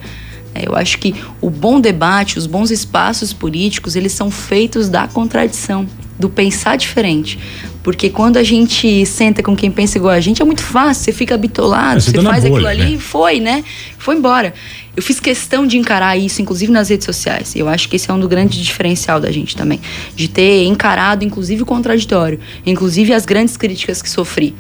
É, 0.54 0.68
eu 0.68 0.76
acho 0.76 0.98
que 0.98 1.16
o 1.40 1.50
bom 1.50 1.80
debate, 1.80 2.38
os 2.38 2.46
bons 2.46 2.72
espaços 2.72 3.32
políticos, 3.32 3.96
eles 3.96 4.12
são 4.12 4.30
feitos 4.30 4.90
da 4.90 5.08
contradição, 5.08 5.88
do 6.20 6.30
pensar 6.30 6.76
diferente. 6.76 7.40
Porque 7.82 8.10
quando 8.10 8.38
a 8.38 8.44
gente 8.44 9.06
senta 9.06 9.42
com 9.42 9.56
quem 9.56 9.72
pensa 9.72 9.98
igual 9.98 10.14
a 10.14 10.20
gente, 10.20 10.42
é 10.42 10.46
muito 10.46 10.62
fácil, 10.62 11.06
você 11.06 11.12
fica 11.12 11.36
bitolado, 11.36 12.00
você, 12.00 12.12
você 12.12 12.22
faz 12.22 12.44
bolha, 12.44 12.54
aquilo 12.54 12.68
ali 12.68 12.94
e 12.94 12.96
né? 12.96 13.00
foi, 13.00 13.40
né? 13.40 13.64
Foi 13.98 14.16
embora. 14.16 14.54
Eu 14.96 15.02
fiz 15.02 15.20
questão 15.20 15.66
de 15.66 15.78
encarar 15.78 16.18
isso, 16.18 16.42
inclusive 16.42 16.72
nas 16.72 16.90
redes 16.90 17.06
sociais. 17.06 17.56
Eu 17.56 17.68
acho 17.68 17.88
que 17.88 17.96
esse 17.96 18.12
é 18.12 18.14
um 18.14 18.20
do 18.20 18.28
grande 18.28 18.62
diferencial 18.62 19.20
da 19.20 19.32
gente 19.32 19.56
também. 19.56 19.80
De 20.16 20.28
ter 20.28 20.66
encarado, 20.66 21.24
inclusive, 21.24 21.64
o 21.64 21.66
contraditório. 21.66 22.40
Inclusive 22.66 23.14
as 23.14 23.26
grandes 23.26 23.56
críticas 23.56 24.02
que 24.02 24.10
sofri. 24.10 24.54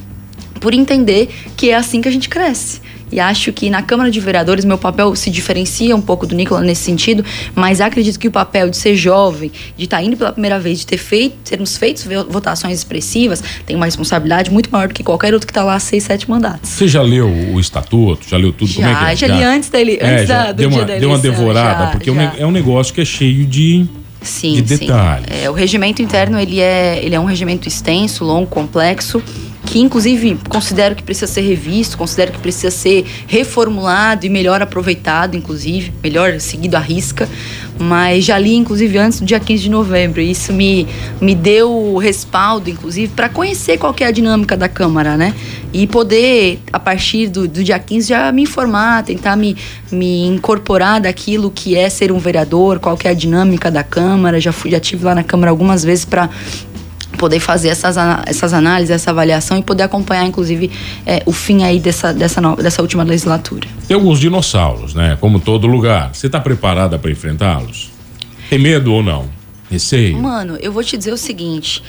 Por 0.59 0.73
entender 0.73 1.29
que 1.57 1.69
é 1.69 1.75
assim 1.75 2.01
que 2.01 2.07
a 2.07 2.11
gente 2.11 2.29
cresce. 2.29 2.81
E 3.11 3.19
acho 3.19 3.51
que 3.51 3.69
na 3.69 3.81
Câmara 3.81 4.09
de 4.09 4.19
Vereadores 4.19 4.63
meu 4.63 4.77
papel 4.77 5.15
se 5.15 5.29
diferencia 5.29 5.95
um 5.95 6.01
pouco 6.01 6.25
do 6.25 6.35
Nicolas 6.35 6.65
nesse 6.65 6.83
sentido, 6.83 7.23
mas 7.53 7.81
acredito 7.81 8.19
que 8.19 8.27
o 8.27 8.31
papel 8.31 8.69
de 8.69 8.77
ser 8.77 8.95
jovem, 8.95 9.51
de 9.75 9.83
estar 9.83 9.97
tá 9.97 10.03
indo 10.03 10.15
pela 10.15 10.31
primeira 10.31 10.59
vez, 10.59 10.79
de 10.79 10.87
ter 10.87 10.97
feito, 10.97 11.35
termos 11.43 11.77
feito 11.77 12.03
votações 12.29 12.77
expressivas, 12.77 13.43
tem 13.65 13.75
uma 13.75 13.85
responsabilidade 13.85 14.51
muito 14.51 14.71
maior 14.71 14.87
do 14.87 14.93
que 14.93 15.03
qualquer 15.03 15.33
outro 15.33 15.47
que 15.47 15.51
está 15.51 15.63
lá 15.63 15.75
há 15.75 15.79
seis, 15.79 16.03
sete 16.03 16.29
mandatos. 16.29 16.69
Você 16.69 16.87
já 16.87 17.01
leu 17.01 17.27
o 17.27 17.59
estatuto? 17.59 18.27
Já 18.27 18.37
leu 18.37 18.51
tudo? 18.51 18.71
Já, 18.71 18.81
Como 18.81 19.07
é 19.07 19.15
que 19.15 19.25
é? 19.25 19.27
já, 19.27 19.35
li 19.35 19.43
antes 19.43 19.69
dele, 19.69 19.97
é, 19.99 20.07
antes 20.07 20.27
da, 20.27 20.51
do 20.51 20.57
deu 20.57 20.69
uma, 20.69 20.85
dia 20.85 20.99
Deu 20.99 21.09
uma 21.09 21.17
devorada, 21.17 21.85
já, 21.85 21.91
porque 21.91 22.13
já. 22.13 22.33
é 22.37 22.45
um 22.45 22.51
negócio 22.51 22.93
que 22.93 23.01
é 23.01 23.05
cheio 23.05 23.45
de 23.45 23.85
sim, 24.21 24.53
de 24.55 24.61
detalhes. 24.61 25.25
Sim. 25.29 25.43
É, 25.43 25.49
o 25.49 25.53
regimento 25.53 26.01
interno 26.01 26.39
ele 26.39 26.59
é, 26.59 27.03
ele 27.03 27.15
é 27.15 27.19
um 27.19 27.25
regimento 27.25 27.67
extenso, 27.67 28.23
longo, 28.23 28.47
complexo 28.47 29.21
que 29.71 29.79
inclusive 29.79 30.37
considero 30.49 30.95
que 30.95 31.01
precisa 31.01 31.27
ser 31.27 31.43
revisto, 31.43 31.97
considero 31.97 32.33
que 32.33 32.39
precisa 32.39 32.69
ser 32.69 33.05
reformulado 33.25 34.25
e 34.25 34.29
melhor 34.29 34.61
aproveitado, 34.61 35.37
inclusive, 35.37 35.93
melhor 36.03 36.37
seguido 36.41 36.75
à 36.75 36.79
risca. 36.81 37.27
Mas 37.79 38.25
já 38.25 38.37
li, 38.37 38.53
inclusive, 38.53 38.97
antes 38.97 39.21
do 39.21 39.25
dia 39.25 39.39
15 39.39 39.63
de 39.63 39.69
novembro. 39.69 40.19
E 40.19 40.29
isso 40.29 40.51
me, 40.51 40.85
me 41.21 41.33
deu 41.33 41.95
respaldo, 41.95 42.69
inclusive, 42.69 43.13
para 43.15 43.29
conhecer 43.29 43.77
qual 43.77 43.95
é 44.01 44.03
a 44.03 44.11
dinâmica 44.11 44.57
da 44.57 44.67
Câmara, 44.67 45.15
né? 45.15 45.33
E 45.71 45.87
poder, 45.87 46.59
a 46.73 46.77
partir 46.77 47.29
do, 47.29 47.47
do 47.47 47.63
dia 47.63 47.79
15, 47.79 48.09
já 48.09 48.29
me 48.33 48.41
informar, 48.41 49.03
tentar 49.03 49.37
me, 49.37 49.55
me 49.89 50.27
incorporar 50.27 50.99
daquilo 50.99 51.49
que 51.49 51.77
é 51.77 51.89
ser 51.89 52.11
um 52.11 52.19
vereador, 52.19 52.77
qual 52.77 52.99
é 53.05 53.07
a 53.07 53.13
dinâmica 53.13 53.71
da 53.71 53.83
Câmara. 53.83 54.37
Já, 54.37 54.51
fui, 54.51 54.69
já 54.69 54.81
tive 54.81 55.05
lá 55.05 55.15
na 55.15 55.23
Câmara 55.23 55.49
algumas 55.49 55.81
vezes 55.81 56.03
para 56.03 56.29
poder 57.21 57.39
fazer 57.39 57.69
essas, 57.69 57.95
essas 58.25 58.51
análises, 58.51 58.89
essa 58.89 59.11
avaliação 59.11 59.55
e 59.55 59.61
poder 59.61 59.83
acompanhar, 59.83 60.25
inclusive, 60.25 60.71
é, 61.05 61.21
o 61.27 61.31
fim 61.31 61.63
aí 61.63 61.79
dessa, 61.79 62.11
dessa, 62.11 62.41
nova, 62.41 62.63
dessa 62.63 62.81
última 62.81 63.03
legislatura. 63.03 63.67
Tem 63.87 63.93
alguns 63.93 64.19
dinossauros, 64.19 64.95
né? 64.95 65.15
Como 65.21 65.39
todo 65.39 65.67
lugar. 65.67 66.09
Você 66.13 66.25
está 66.25 66.39
preparada 66.39 66.97
para 66.97 67.11
enfrentá-los? 67.11 67.91
Tem 68.49 68.57
medo 68.57 68.91
ou 68.91 69.03
não? 69.03 69.29
Receio? 69.69 70.17
Mano, 70.19 70.57
eu 70.59 70.71
vou 70.71 70.83
te 70.83 70.97
dizer 70.97 71.13
o 71.13 71.17
seguinte. 71.17 71.83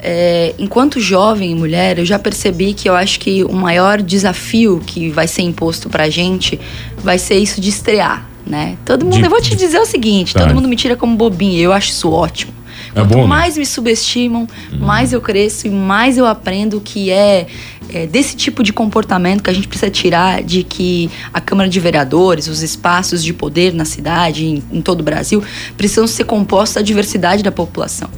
é, 0.00 0.54
enquanto 0.58 1.00
jovem 1.00 1.50
e 1.50 1.54
mulher, 1.54 1.98
eu 1.98 2.04
já 2.04 2.18
percebi 2.18 2.72
que 2.74 2.88
eu 2.88 2.94
acho 2.94 3.18
que 3.18 3.42
o 3.42 3.52
maior 3.54 4.00
desafio 4.02 4.80
que 4.86 5.10
vai 5.10 5.26
ser 5.26 5.42
imposto 5.42 5.88
pra 5.88 6.08
gente 6.10 6.60
vai 6.98 7.18
ser 7.18 7.36
isso 7.38 7.60
de 7.60 7.68
estrear, 7.70 8.24
né? 8.46 8.76
Todo 8.84 9.04
mundo, 9.04 9.16
De- 9.16 9.24
eu 9.24 9.30
vou 9.30 9.40
te 9.40 9.56
dizer 9.56 9.80
o 9.80 9.86
seguinte, 9.86 10.34
Tá. 10.34 10.40
todo 10.40 10.54
mundo 10.54 10.68
me 10.68 10.76
tira 10.76 10.94
como 10.94 11.16
bobinha, 11.16 11.58
eu 11.60 11.72
acho 11.72 11.90
isso 11.90 12.08
ótimo. 12.12 12.52
É 12.94 13.00
Quanto 13.00 13.08
bom, 13.08 13.20
né? 13.22 13.26
mais 13.26 13.56
me 13.56 13.66
subestimam, 13.66 14.46
mais 14.78 15.12
eu 15.12 15.20
cresço 15.20 15.66
e 15.66 15.70
mais 15.70 16.16
eu 16.18 16.26
aprendo 16.26 16.80
que 16.80 17.10
é, 17.10 17.46
é 17.92 18.06
desse 18.06 18.36
tipo 18.36 18.62
de 18.62 18.72
comportamento 18.72 19.42
que 19.42 19.50
a 19.50 19.52
gente 19.52 19.68
precisa 19.68 19.90
tirar 19.90 20.42
de 20.42 20.62
que 20.62 21.10
a 21.32 21.40
Câmara 21.40 21.68
de 21.68 21.78
Vereadores, 21.80 22.48
os 22.48 22.62
espaços 22.62 23.22
de 23.22 23.32
poder 23.32 23.72
na 23.74 23.84
cidade, 23.84 24.44
em, 24.46 24.62
em 24.72 24.80
todo 24.80 25.00
o 25.00 25.04
Brasil, 25.04 25.42
precisam 25.76 26.06
ser 26.06 26.24
compostos 26.24 26.76
da 26.76 26.82
diversidade 26.82 27.42
da 27.42 27.52
população. 27.52 28.08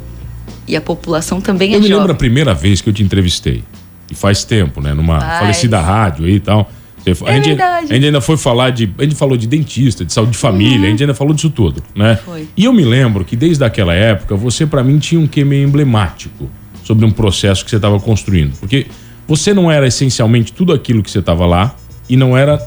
E 0.66 0.76
a 0.76 0.80
população 0.80 1.40
também 1.40 1.72
é 1.72 1.76
Eu 1.76 1.80
me 1.80 1.88
jovem. 1.88 1.98
lembro 1.98 2.12
a 2.12 2.16
primeira 2.16 2.54
vez 2.54 2.80
que 2.80 2.88
eu 2.88 2.92
te 2.92 3.02
entrevistei. 3.02 3.64
E 4.10 4.14
faz 4.14 4.44
tempo, 4.44 4.80
né? 4.80 4.94
Numa 4.94 5.20
Faz. 5.20 5.38
falecida 5.40 5.80
rádio 5.80 6.28
e 6.28 6.38
tal. 6.40 6.70
Você- 7.04 7.24
É 7.24 7.30
a, 7.30 7.34
gente, 7.36 7.46
verdade. 7.48 7.86
a 7.90 7.94
gente 7.94 8.06
ainda 8.06 8.20
foi 8.20 8.36
falar 8.36 8.70
de. 8.70 8.90
A 8.98 9.02
gente 9.02 9.14
falou 9.14 9.36
de 9.36 9.46
dentista, 9.46 10.04
de 10.04 10.12
saúde 10.12 10.32
de 10.32 10.38
família, 10.38 10.86
a 10.86 10.90
gente 10.90 11.02
ainda 11.02 11.14
falou 11.14 11.32
disso 11.34 11.50
tudo, 11.50 11.82
né? 11.94 12.16
Foi. 12.24 12.46
E 12.56 12.64
eu 12.64 12.72
me 12.72 12.84
lembro 12.84 13.24
que 13.24 13.34
desde 13.36 13.64
aquela 13.64 13.94
época 13.94 14.36
você, 14.36 14.66
pra 14.66 14.82
mim, 14.84 14.98
tinha 14.98 15.20
um 15.20 15.26
quê 15.26 15.44
meio 15.44 15.66
emblemático 15.66 16.48
sobre 16.84 17.04
um 17.06 17.10
processo 17.10 17.64
que 17.64 17.70
você 17.70 17.76
estava 17.76 17.98
construindo. 18.00 18.52
Porque 18.58 18.86
você 19.26 19.54
não 19.54 19.70
era 19.70 19.86
essencialmente 19.86 20.52
tudo 20.52 20.72
aquilo 20.72 21.02
que 21.02 21.10
você 21.10 21.20
estava 21.20 21.46
lá 21.46 21.74
e 22.08 22.16
não 22.16 22.36
era 22.36 22.60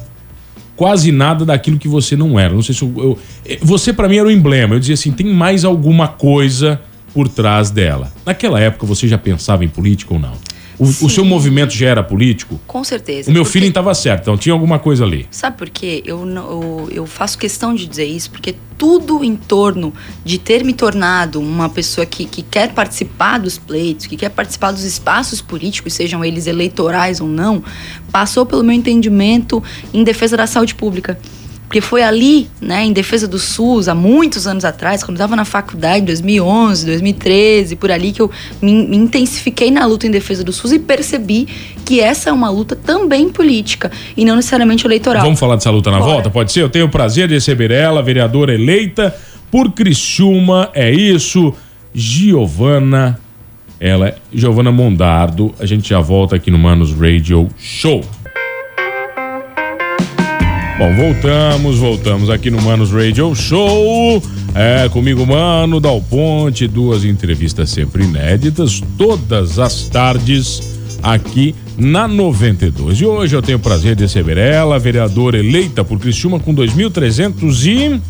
quase 0.75 1.11
nada 1.11 1.45
daquilo 1.45 1.77
que 1.77 1.87
você 1.87 2.15
não 2.15 2.39
era. 2.39 2.53
Não 2.53 2.61
sei 2.63 2.73
se 2.73 2.81
eu. 2.81 2.93
eu- 2.97 3.19
eh, 3.45 3.59
você, 3.61 3.93
pra 3.93 4.07
mim, 4.09 4.17
era 4.17 4.27
o 4.27 4.31
emblema. 4.31 4.73
Eu 4.75 4.79
dizia 4.79 4.95
assim: 4.95 5.11
tem 5.11 5.27
mais 5.27 5.63
alguma 5.63 6.07
coisa 6.07 6.81
por 7.13 7.27
trás 7.27 7.69
dela. 7.69 8.11
Naquela 8.25 8.59
época 8.59 8.87
você 8.87 9.07
já 9.07 9.17
pensava 9.17 9.63
em 9.63 9.67
política 9.67 10.13
ou 10.13 10.19
não? 10.19 10.33
O, 10.79 11.09
seu 11.09 11.23
movimento 11.23 11.73
já 11.73 11.87
era 11.87 12.03
político? 12.03 12.59
Com 12.65 12.83
certeza. 12.83 13.29
O 13.29 13.33
meu 13.33 13.43
porque- 13.43 13.53
feeling 13.53 13.69
estava 13.69 13.93
certo, 13.93 14.21
então 14.23 14.37
tinha 14.37 14.53
alguma 14.53 14.79
coisa 14.79 15.03
ali. 15.03 15.27
Sabe 15.31 15.57
por 15.57 15.69
quê? 15.69 16.01
Eu, 16.05 16.27
eu, 16.27 16.89
eu 16.91 17.05
faço 17.05 17.37
questão 17.37 17.73
de 17.73 17.85
dizer 17.85 18.05
isso, 18.05 18.31
porque 18.31 18.55
tudo 18.77 19.23
em 19.23 19.35
torno 19.35 19.93
de 20.25 20.37
ter 20.37 20.63
me 20.63 20.73
tornado 20.73 21.39
uma 21.39 21.69
pessoa 21.69 22.05
que, 22.05 22.25
que 22.25 22.41
quer 22.41 22.73
participar 22.73 23.39
dos 23.39 23.57
pleitos, 23.57 24.05
que 24.07 24.17
quer 24.17 24.29
participar 24.29 24.71
dos 24.71 24.83
espaços 24.83 25.41
políticos, 25.41 25.93
sejam 25.93 26.23
eles 26.25 26.47
eleitorais 26.47 27.21
ou 27.21 27.27
não, 27.27 27.63
passou 28.11 28.45
pelo 28.45 28.63
meu 28.63 28.73
entendimento 28.75 29.63
em 29.93 30.03
defesa 30.03 30.35
da 30.35 30.47
saúde 30.47 30.75
pública. 30.75 31.17
Porque 31.73 31.81
foi 31.81 32.03
ali, 32.03 32.47
né, 32.61 32.85
em 32.85 32.93
defesa 32.93 33.27
do 33.27 33.39
SUS, 33.39 33.87
há 33.87 33.95
muitos 33.95 34.45
anos 34.45 34.63
atrás, 34.63 35.03
quando 35.03 35.17
eu 35.17 35.23
estava 35.23 35.35
na 35.35 35.43
faculdade, 35.43 36.01
em 36.01 36.05
2011, 36.05 36.85
2013, 36.85 37.75
por 37.77 37.91
ali, 37.91 38.11
que 38.11 38.21
eu 38.21 38.29
me, 38.61 38.85
me 38.85 38.95
intensifiquei 38.95 39.71
na 39.71 39.83
luta 39.87 40.05
em 40.05 40.11
defesa 40.11 40.43
do 40.43 40.53
SUS 40.53 40.73
e 40.73 40.77
percebi 40.77 41.47
que 41.83 41.99
essa 41.99 42.29
é 42.29 42.31
uma 42.31 42.47
luta 42.47 42.75
também 42.75 43.27
política 43.27 43.91
e 44.15 44.23
não 44.23 44.35
necessariamente 44.35 44.85
eleitoral. 44.85 45.23
Vamos 45.23 45.39
falar 45.39 45.55
dessa 45.55 45.71
luta 45.71 45.89
na 45.89 45.97
Bora. 45.97 46.11
volta? 46.11 46.29
Pode 46.29 46.51
ser? 46.51 46.61
Eu 46.61 46.69
tenho 46.69 46.85
o 46.85 46.89
prazer 46.89 47.27
de 47.27 47.33
receber 47.33 47.71
ela, 47.71 48.03
vereadora 48.03 48.53
eleita 48.53 49.15
por 49.49 49.71
Criciúma. 49.71 50.69
É 50.75 50.91
isso, 50.91 51.55
Giovana. 51.91 53.19
Ela 53.79 54.09
é 54.09 54.15
Giovana 54.31 54.71
Mondardo. 54.71 55.55
A 55.59 55.65
gente 55.65 55.89
já 55.89 55.99
volta 55.99 56.35
aqui 56.35 56.51
no 56.51 56.59
Manos 56.59 56.93
Radio 56.93 57.49
Show. 57.57 58.03
Bom, 60.77 60.91
voltamos, 60.95 61.77
voltamos 61.77 62.29
aqui 62.31 62.49
no 62.49 62.59
Manos 62.59 62.91
Radio 62.91 63.35
Show. 63.35 64.21
É, 64.55 64.89
comigo, 64.89 65.25
Mano, 65.25 65.79
Dal 65.79 66.01
Ponte, 66.01 66.67
duas 66.67 67.05
entrevistas 67.05 67.69
sempre 67.69 68.03
inéditas, 68.03 68.81
todas 68.97 69.59
as 69.59 69.83
tardes 69.83 70.73
aqui 71.03 71.53
na 71.77 72.07
92. 72.07 72.99
E 72.99 73.05
hoje 73.05 73.35
eu 73.35 73.41
tenho 73.41 73.59
o 73.59 73.61
prazer 73.61 73.95
de 73.95 74.03
receber 74.03 74.37
ela, 74.37 74.79
vereadora 74.79 75.37
eleita 75.37 75.83
por 75.83 75.99
Criciúma 75.99 76.39
com 76.39 76.55
2.340? 76.55 78.01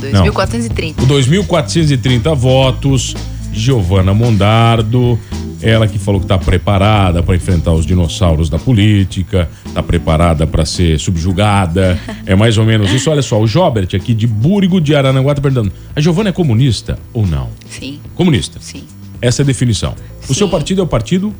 2430. 0.00 1.02
O 1.02 1.06
2.430 1.06 2.36
votos. 2.36 3.16
Giovana 3.52 4.14
Mondardo, 4.14 5.18
ela 5.62 5.86
que 5.86 5.98
falou 5.98 6.20
que 6.20 6.24
está 6.24 6.38
preparada 6.38 7.22
para 7.22 7.34
enfrentar 7.36 7.72
os 7.72 7.84
dinossauros 7.84 8.48
da 8.48 8.58
política, 8.58 9.48
está 9.66 9.82
preparada 9.82 10.46
para 10.46 10.64
ser 10.64 10.98
subjugada. 10.98 11.98
É 12.26 12.36
mais 12.36 12.58
ou 12.58 12.64
menos 12.64 12.92
isso. 12.92 13.10
Olha 13.10 13.22
só, 13.22 13.40
o 13.40 13.46
Jobert 13.46 13.88
aqui 13.94 14.14
de 14.14 14.26
Búrigo 14.26 14.80
de 14.80 14.94
Arananguá 14.94 15.32
está 15.32 15.42
perguntando: 15.42 15.72
a 15.96 16.00
Giovana 16.00 16.28
é 16.28 16.32
comunista 16.32 16.98
ou 17.12 17.26
não? 17.26 17.48
Sim, 17.68 17.98
Comunista. 18.14 18.58
sim. 18.60 18.84
Essa 19.20 19.42
é 19.42 19.44
a 19.44 19.46
definição. 19.46 19.94
O 20.28 20.34
seu 20.34 20.46
Sim. 20.46 20.50
partido 20.52 20.80
é 20.80 20.84
o 20.84 20.86
partido 20.86 21.34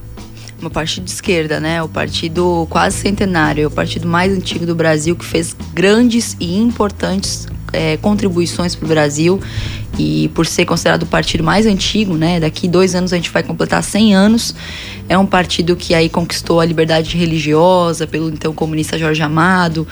Uma 0.61 0.69
partido 0.71 1.05
de 1.05 1.11
esquerda, 1.13 1.61
né? 1.61 1.83
O 1.83 1.89
partido 1.89 2.67
quase 2.69 2.97
centenário, 2.99 3.65
é 3.65 3.67
o 3.67 3.71
partido 3.71 4.07
mais 4.09 4.33
antigo 4.33 4.67
do 4.67 4.75
Brasil 4.75 5.15
que 5.17 5.25
fez 5.25 5.55
grandes 5.73 6.37
e 6.41 6.59
importantes 6.59 7.47
é, 7.73 7.97
contribuições 7.97 8.75
para 8.75 8.85
o 8.85 8.89
Brasil. 8.89 9.41
E 9.99 10.29
por 10.35 10.47
ser 10.47 10.65
considerado 10.65 11.03
o 11.03 11.07
partido 11.07 11.45
mais 11.45 11.67
antigo, 11.67 12.15
né? 12.15 12.41
Daqui 12.41 12.67
dois 12.69 12.95
anos 12.95 13.13
a 13.13 13.17
gente 13.17 13.31
vai 13.31 13.43
completar 13.43 13.83
100 13.83 14.15
anos. 14.15 14.55
É 15.09 15.19
um 15.19 15.27
partido 15.27 15.77
que 15.77 15.95
aí 15.95 16.09
conquistou 16.09 16.61
a 16.61 16.65
liberdade 16.65 17.17
religiosa 17.17 18.07
pelo 18.07 18.31
então 18.31 18.53
comunista 18.53 18.99
Jorge 18.99 19.23
Amado. 19.23 19.87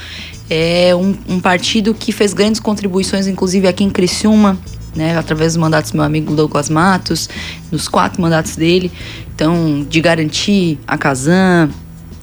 É 0.49 0.95
um, 0.95 1.15
um 1.29 1.41
partido 1.41 1.93
que 1.93 2.11
fez 2.11 2.33
grandes 2.33 2.61
contribuições, 2.61 3.27
inclusive 3.27 3.69
aqui 3.69 3.85
em 3.85 3.91
Criciúma, 3.91 4.59
né, 4.95 5.17
através 5.17 5.53
dos 5.53 5.61
mandatos 5.61 5.91
do 5.91 5.97
meu 5.97 6.05
amigo 6.05 6.35
Douglas 6.35 6.71
Matos, 6.71 7.29
nos 7.71 7.87
quatro 7.87 8.23
mandatos 8.23 8.57
dele, 8.57 8.91
então 9.35 9.87
de 9.89 10.01
garantir 10.01 10.79
a 10.87 10.97
Casan, 10.97 11.69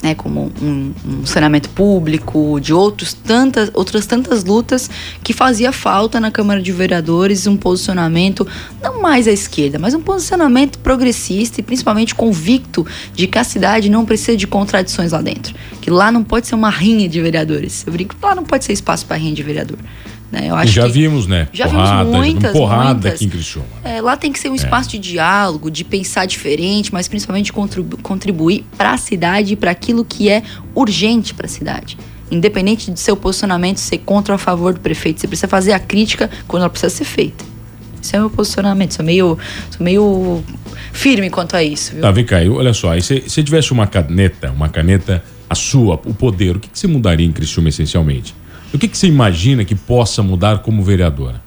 né, 0.05 0.13
como 0.13 0.51
um, 0.61 0.93
um 1.03 1.25
saneamento 1.25 1.67
público, 1.69 2.59
de 2.59 2.71
outros 2.71 3.11
tantas, 3.11 3.71
outras 3.73 4.05
tantas 4.05 4.43
lutas 4.43 4.87
que 5.23 5.33
fazia 5.33 5.71
falta 5.71 6.19
na 6.19 6.29
Câmara 6.29 6.61
de 6.61 6.71
Vereadores 6.71 7.47
um 7.47 7.57
posicionamento 7.57 8.47
não 8.83 9.01
mais 9.01 9.27
à 9.27 9.31
esquerda, 9.31 9.79
mas 9.79 9.95
um 9.95 10.01
posicionamento 10.01 10.77
progressista 10.77 11.59
e 11.59 11.63
principalmente 11.63 12.13
convicto 12.13 12.85
de 13.15 13.25
que 13.25 13.39
a 13.39 13.43
cidade 13.43 13.89
não 13.89 14.05
precisa 14.05 14.37
de 14.37 14.45
contradições 14.45 15.11
lá 15.11 15.23
dentro, 15.23 15.55
que 15.81 15.89
lá 15.89 16.11
não 16.11 16.23
pode 16.23 16.45
ser 16.45 16.53
uma 16.53 16.69
rinha 16.69 17.09
de 17.09 17.19
vereadores. 17.19 17.83
Eu 17.87 17.91
brinco, 17.91 18.15
lá 18.21 18.35
não 18.35 18.43
pode 18.43 18.63
ser 18.63 18.73
espaço 18.73 19.07
para 19.07 19.17
rinha 19.17 19.33
de 19.33 19.41
vereador. 19.41 19.79
Né? 20.31 20.49
Eu 20.49 20.55
acho 20.55 20.71
já 20.71 20.83
que 20.85 20.91
vimos, 20.91 21.27
né? 21.27 21.47
já 21.53 21.67
vimos 21.67 21.83
porrada, 21.83 21.97
já 21.97 22.03
vimos 22.03 22.25
muitas, 22.33 22.51
porrada 22.51 22.93
muitas. 22.93 23.13
aqui 23.13 23.25
em 23.25 23.29
Criciúma. 23.29 23.67
É, 23.83 24.01
lá 24.01 24.17
tem 24.17 24.31
que 24.31 24.39
ser 24.39 24.49
um 24.49 24.55
espaço 24.55 24.89
de 24.89 24.99
diálogo, 24.99 25.69
de 25.69 25.83
pensar 25.83 26.25
diferente, 26.25 26.91
mas 26.91 27.07
principalmente 27.07 27.53
contribu- 27.53 27.97
contribuir 28.01 28.65
para 28.77 28.93
a 28.93 28.97
cidade 28.97 29.53
e 29.53 29.55
para 29.55 29.71
aquilo 29.71 30.03
que 30.03 30.29
é 30.29 30.43
urgente 30.73 31.33
para 31.33 31.45
a 31.45 31.49
cidade. 31.49 31.97
Independente 32.31 32.89
de 32.91 32.99
seu 32.99 33.15
posicionamento 33.15 33.77
ser 33.77 33.99
contra 33.99 34.33
ou 34.33 34.35
a 34.35 34.39
favor 34.39 34.73
do 34.73 34.79
prefeito, 34.79 35.21
você 35.21 35.27
precisa 35.27 35.47
fazer 35.47 35.73
a 35.73 35.79
crítica 35.79 36.29
quando 36.47 36.63
ela 36.63 36.69
precisa 36.69 36.89
ser 36.89 37.05
feita. 37.05 37.45
Esse 38.01 38.15
é 38.15 38.19
o 38.19 38.21
meu 38.23 38.29
posicionamento. 38.31 38.93
Sou 38.95 39.05
meio, 39.05 39.37
sou 39.69 39.83
meio 39.83 40.43
firme 40.91 41.29
quanto 41.29 41.55
a 41.55 41.63
isso, 41.63 41.93
viu? 41.93 42.01
Tá, 42.01 42.11
vem 42.11 42.25
cá, 42.25 42.37
olha 42.49 42.73
só, 42.73 42.91
aí 42.91 43.01
se 43.01 43.23
se 43.27 43.43
tivesse 43.43 43.71
uma 43.71 43.85
caneta, 43.85 44.51
uma 44.51 44.69
caneta, 44.69 45.23
a 45.49 45.55
sua, 45.55 45.95
o 46.05 46.13
poder, 46.13 46.57
o 46.57 46.59
que, 46.59 46.67
que 46.69 46.77
você 46.77 46.87
mudaria 46.87 47.25
em 47.25 47.31
Criciúma 47.31 47.69
essencialmente? 47.69 48.33
O 48.75 48.77
que, 48.77 48.89
que 48.89 48.97
você 48.97 49.07
imagina 49.07 49.63
que 49.63 49.73
possa 49.73 50.21
mudar 50.21 50.59
como 50.59 50.83
vereadora? 50.83 51.41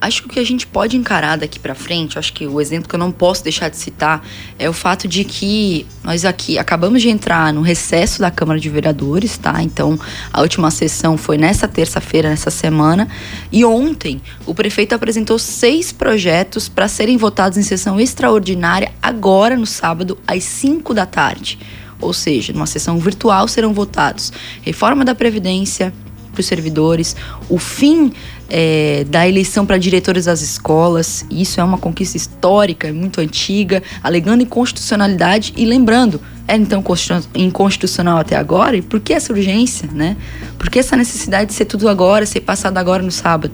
Acho 0.00 0.22
que 0.22 0.28
o 0.28 0.30
que 0.30 0.40
a 0.40 0.44
gente 0.44 0.66
pode 0.66 0.96
encarar 0.96 1.36
daqui 1.36 1.58
pra 1.58 1.74
frente, 1.74 2.18
acho 2.18 2.32
que 2.32 2.46
o 2.46 2.58
exemplo 2.58 2.88
que 2.88 2.94
eu 2.94 2.98
não 2.98 3.12
posso 3.12 3.44
deixar 3.44 3.68
de 3.68 3.76
citar 3.76 4.24
é 4.58 4.66
o 4.66 4.72
fato 4.72 5.06
de 5.06 5.24
que 5.24 5.84
nós 6.02 6.24
aqui 6.24 6.56
acabamos 6.56 7.02
de 7.02 7.10
entrar 7.10 7.52
no 7.52 7.60
recesso 7.60 8.18
da 8.20 8.30
Câmara 8.30 8.58
de 8.58 8.70
Vereadores, 8.70 9.36
tá? 9.36 9.62
Então, 9.62 10.00
a 10.32 10.40
última 10.40 10.70
sessão 10.70 11.18
foi 11.18 11.36
nessa 11.36 11.68
terça-feira, 11.68 12.30
nessa 12.30 12.50
semana, 12.50 13.08
e 13.52 13.62
ontem 13.62 14.18
o 14.46 14.54
prefeito 14.54 14.94
apresentou 14.94 15.38
seis 15.38 15.92
projetos 15.92 16.66
para 16.66 16.88
serem 16.88 17.18
votados 17.18 17.58
em 17.58 17.62
sessão 17.62 18.00
extraordinária 18.00 18.90
agora 19.02 19.54
no 19.54 19.66
sábado 19.66 20.16
às 20.26 20.44
5 20.44 20.94
da 20.94 21.04
tarde. 21.04 21.58
Ou 22.00 22.14
seja, 22.14 22.54
numa 22.54 22.66
sessão 22.66 22.98
virtual 22.98 23.46
serão 23.48 23.74
votados 23.74 24.32
reforma 24.62 25.04
da 25.04 25.14
Previdência, 25.14 25.92
para 26.38 26.42
os 26.42 26.46
servidores, 26.46 27.16
o 27.48 27.58
fim 27.58 28.12
é, 28.48 29.04
da 29.08 29.28
eleição 29.28 29.66
para 29.66 29.76
diretores 29.76 30.26
das 30.26 30.40
escolas, 30.40 31.26
isso 31.28 31.60
é 31.60 31.64
uma 31.64 31.76
conquista 31.76 32.16
histórica, 32.16 32.86
é 32.88 32.92
muito 32.92 33.20
antiga, 33.20 33.82
alegando 34.02 34.42
inconstitucionalidade 34.42 35.52
e 35.56 35.64
lembrando, 35.64 36.20
era 36.46 36.58
então 36.58 36.80
constitu- 36.80 37.28
inconstitucional 37.34 38.18
até 38.18 38.36
agora, 38.36 38.76
e 38.76 38.82
por 38.82 39.00
que 39.00 39.12
essa 39.12 39.32
urgência, 39.32 39.88
né? 39.92 40.16
Por 40.56 40.70
que 40.70 40.78
essa 40.78 40.96
necessidade 40.96 41.50
de 41.50 41.54
ser 41.54 41.64
tudo 41.64 41.88
agora, 41.88 42.24
ser 42.24 42.40
passado 42.40 42.78
agora 42.78 43.02
no 43.02 43.10
sábado? 43.10 43.52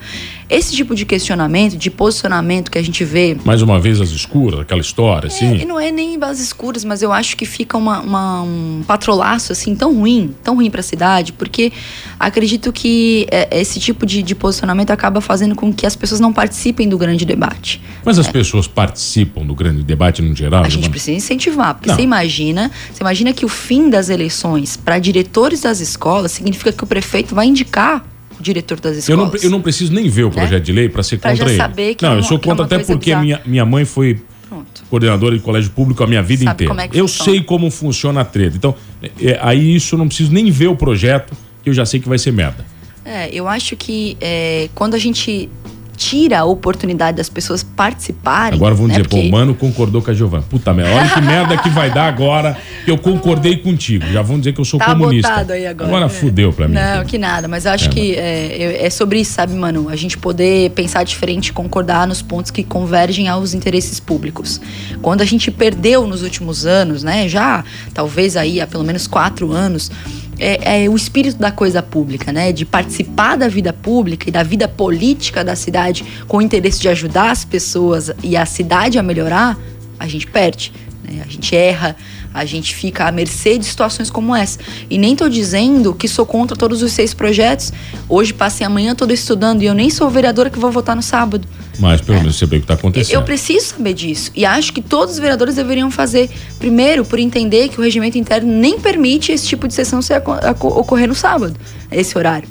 Esse 0.49 0.75
tipo 0.75 0.95
de 0.95 1.07
questionamento, 1.07 1.77
de 1.77 1.91
posicionamento 1.91 2.71
que 2.71 2.79
a 2.79 2.83
gente 2.83 3.05
vê. 3.05 3.37
Mais 3.45 3.63
uma 3.63 3.81
vez 3.81 4.01
as 4.01 4.11
escuras, 4.11 4.61
aquela 4.61 4.81
história, 4.81 5.29
assim. 5.29 5.63
É, 5.63 5.65
não 5.65 5.81
é 5.81 5.91
nem 5.91 6.19
as 6.23 6.39
escuras, 6.39 6.85
mas 6.85 7.03
eu 7.03 7.13
acho 7.13 7.37
que 7.37 7.47
fica 7.47 7.77
uma, 7.77 8.01
uma, 8.01 8.43
um 8.43 8.83
patrolaço 8.87 9.53
assim 9.53 9.75
tão 9.75 9.95
ruim, 9.95 10.35
tão 10.43 10.57
ruim 10.57 10.71
para 10.71 10.81
a 10.81 10.83
cidade, 10.83 11.33
porque 11.33 11.73
acredito 12.19 12.73
que 12.73 13.27
é, 13.31 13.61
esse 13.61 13.81
tipo 13.81 14.05
de, 14.05 14.23
de, 14.23 14.35
posicionamento 14.35 14.91
acaba 14.91 15.21
fazendo 15.21 15.55
com 15.55 15.73
que 15.73 15.87
as 15.87 15.97
pessoas 15.97 16.21
não 16.21 16.33
participem 16.33 16.89
do 16.89 16.99
grande 16.99 17.25
debate. 17.25 17.81
Mas 18.05 18.19
as 18.19 18.29
é. 18.29 18.33
pessoas 18.33 18.67
participam 18.67 19.45
do 19.45 19.55
grande 19.55 19.83
debate 19.83 20.21
no 20.23 20.35
geral? 20.35 20.65
A 20.65 20.69
gente 20.69 20.91
precisa 20.91 21.17
incentivar, 21.17 21.75
porque 21.75 21.89
não. 21.89 21.97
você 21.97 22.03
imagina, 22.03 22.71
você 22.93 23.03
imagina 23.03 23.33
que 23.33 23.45
o 23.45 23.49
fim 23.49 23.89
das 23.89 24.09
eleições 24.09 24.77
para 24.77 24.99
diretores 24.99 25.63
das 25.63 25.81
escolas 25.81 26.33
significa 26.33 26.73
que 26.73 26.85
o 26.85 26.87
prefeito 26.87 27.35
vai 27.35 27.47
indicar 27.47 28.05
diretor 28.41 28.81
das 28.81 28.97
escolas. 28.97 29.21
Eu 29.21 29.27
não, 29.27 29.45
eu 29.45 29.51
não 29.51 29.63
preciso 29.63 29.93
nem 29.93 30.09
ver 30.09 30.25
o 30.25 30.29
né? 30.29 30.35
projeto 30.35 30.53
né? 30.53 30.61
de 30.61 30.73
lei 30.73 30.89
para 30.89 31.03
ser 31.03 31.19
pra 31.19 31.31
contra 31.31 31.49
ele. 31.49 31.57
Saber 31.57 31.95
que 31.95 32.03
não, 32.03 32.11
é 32.11 32.15
uma, 32.15 32.21
eu 32.21 32.25
sou 32.25 32.39
contra 32.39 32.65
é 32.65 32.67
até 32.67 32.79
porque 32.81 33.15
minha, 33.17 33.41
minha 33.45 33.65
mãe 33.65 33.85
foi 33.85 34.21
Pronto. 34.49 34.85
coordenadora 34.89 35.37
de 35.37 35.43
colégio 35.43 35.71
público 35.71 36.03
a 36.03 36.07
minha 36.07 36.23
vida 36.23 36.45
Sabe 36.45 36.65
inteira. 36.65 36.83
É 36.83 36.89
eu 36.93 37.09
funciona. 37.09 37.31
sei 37.31 37.43
como 37.43 37.71
funciona 37.71 38.21
a 38.21 38.25
treta. 38.25 38.57
Então, 38.57 38.75
é, 39.21 39.39
aí 39.43 39.75
isso 39.75 39.95
eu 39.95 39.99
não 39.99 40.07
preciso 40.07 40.33
nem 40.33 40.51
ver 40.51 40.69
o 40.69 40.77
projeto, 40.77 41.37
que 41.63 41.71
eu 41.71 41.75
já 41.75 41.85
sei 41.85 42.01
que 42.01 42.09
vai 42.09 42.19
ser 42.19 42.33
merda. 42.33 42.65
É, 43.05 43.29
eu 43.33 43.47
acho 43.47 43.77
que 43.77 44.17
é, 44.21 44.69
quando 44.75 44.95
a 44.95 44.99
gente 44.99 45.51
tira 45.97 46.41
a 46.41 46.45
oportunidade 46.45 47.17
das 47.17 47.29
pessoas 47.29 47.63
participarem. 47.63 48.57
Agora 48.57 48.75
vamos 48.75 48.91
né? 48.91 48.97
dizer, 48.97 49.09
Porque... 49.09 49.23
pô, 49.23 49.29
o 49.29 49.31
mano 49.31 49.55
concordou 49.55 50.03
com 50.03 50.11
a 50.11 50.15
Giovana. 50.15 50.45
Puta 50.49 50.73
merda, 50.73 50.95
olha 50.95 51.09
que 51.09 51.21
merda 51.21 51.57
que 51.59 51.69
vai 51.71 51.91
dar 51.91 52.07
agora 52.07 52.57
que 52.85 52.91
eu 52.91 52.99
concordei 52.99 53.57
contigo. 53.57 54.05
Já 54.13 54.23
vão 54.23 54.39
dizer 54.39 54.53
que 54.53 54.61
eu 54.61 54.65
sou 54.65 54.79
tá 54.79 54.87
comunista. 54.87 55.47
Aí 55.49 55.67
agora 55.67 55.95
agora 55.95 56.05
né? 56.07 56.09
fudeu 56.09 56.53
pra 56.53 56.69
mim. 56.69 56.75
Não, 56.75 57.05
que 57.05 57.19
nada, 57.19 57.49
mas 57.49 57.65
eu 57.65 57.73
acho 57.73 57.87
é, 57.87 57.89
que 57.89 58.15
é, 58.15 58.87
é, 58.87 58.91
sobre 58.91 59.21
isso, 59.21 59.33
sabe, 59.33 59.55
mano? 59.55 59.89
A 59.89 59.97
gente 59.97 60.19
poder 60.19 60.71
pensar 60.71 61.05
diferente, 61.05 61.53
concordar 61.53 62.07
nos 62.07 62.23
pontos 62.23 62.51
que 62.51 62.63
convergem 62.63 63.29
aos 63.29 63.55
interesses 63.55 64.01
públicos. 64.01 64.61
Quando 65.01 65.21
a 65.21 65.25
gente 65.25 65.51
perdeu 65.51 66.07
nos 66.07 66.23
últimos 66.23 66.67
anos, 66.67 67.03
né? 67.03 67.29
Já 67.29 67.65
talvez 67.93 68.37
aí 68.37 68.61
há 68.61 68.67
pelo 68.67 68.85
menos 68.85 69.07
quatro 69.07 69.53
anos 69.53 69.91
é, 70.39 70.85
é, 70.85 70.89
o 70.89 70.97
espírito 70.97 71.39
da 71.39 71.51
coisa 71.51 71.83
pública, 71.83 72.33
né? 72.33 72.53
De 72.53 72.65
participar 72.65 73.37
da 73.37 73.49
vida 73.49 73.73
pública 73.73 74.29
e 74.29 74.33
da 74.33 74.43
vida 74.43 74.67
política 74.69 75.45
da 75.45 75.57
cidade 75.57 76.05
com 76.27 76.39
o 76.39 76.43
interesse 76.43 76.81
de 76.81 76.89
ajudar 76.89 77.31
as 77.31 77.45
pessoas 77.45 78.11
e 78.23 78.37
a 78.37 78.47
cidade 78.47 78.99
a 78.99 79.03
melhorar, 79.03 79.59
a 79.99 80.07
gente 80.07 80.27
perde, 80.27 80.73
né? 81.03 81.23
A 81.25 81.31
gente 81.31 81.55
erra, 81.55 81.97
a 82.35 82.45
gente 82.45 82.75
fica 82.75 83.07
à 83.07 83.13
mercê 83.13 83.57
de 83.57 83.65
situações 83.65 84.11
como 84.11 84.35
essa. 84.35 84.59
E 84.91 84.99
nem 84.99 85.13
estou 85.13 85.29
dizendo 85.29 85.95
que 85.95 86.09
sou 86.09 86.27
contra 86.27 86.57
todos 86.57 86.83
os 86.83 86.93
seis 86.93 87.15
projetos. 87.15 87.73
Hoje 88.09 88.35
passei 88.35 88.67
a 88.67 88.69
manhã 88.69 88.93
toda 88.93 89.13
estudando 89.13 89.63
e 89.63 89.67
eu 89.67 89.75
nem 89.75 89.89
sou 89.89 90.11
vereadora 90.11 90.51
que 90.51 90.59
vou 90.59 90.73
votar 90.73 90.97
no 90.97 91.03
sábado. 91.03 91.47
Mas 91.79 92.01
pelo 92.01 92.19
é. 92.19 92.21
menos 92.23 92.41
vê 92.41 92.47
o 92.47 92.49
que 92.49 92.57
está 92.57 92.75
acontecendo. 92.75 93.15
Eu 93.15 93.23
preciso 93.23 93.67
saber 93.67 93.95
disso. 93.95 94.33
E 94.35 94.45
acho 94.45 94.73
que 94.73 94.83
todos 94.83 95.15
os 95.15 95.21
vereadores 95.21 95.55
deveriam 95.55 95.91
fazer. 95.93 96.29
Primeiro, 96.59 97.05
por 97.05 97.21
entender 97.21 97.69
que 97.69 97.79
o 97.79 97.83
regimento 97.83 98.19
interno 98.19 98.53
nem 98.53 98.81
permite 98.81 99.31
esse 99.31 99.47
tipo 99.47 99.69
de 99.69 99.75
sessão 99.75 100.03
ser, 100.03 100.21
ocorrer 100.61 101.07
no 101.07 101.15
sábado, 101.15 101.57
esse 101.91 102.19
horário. 102.19 102.49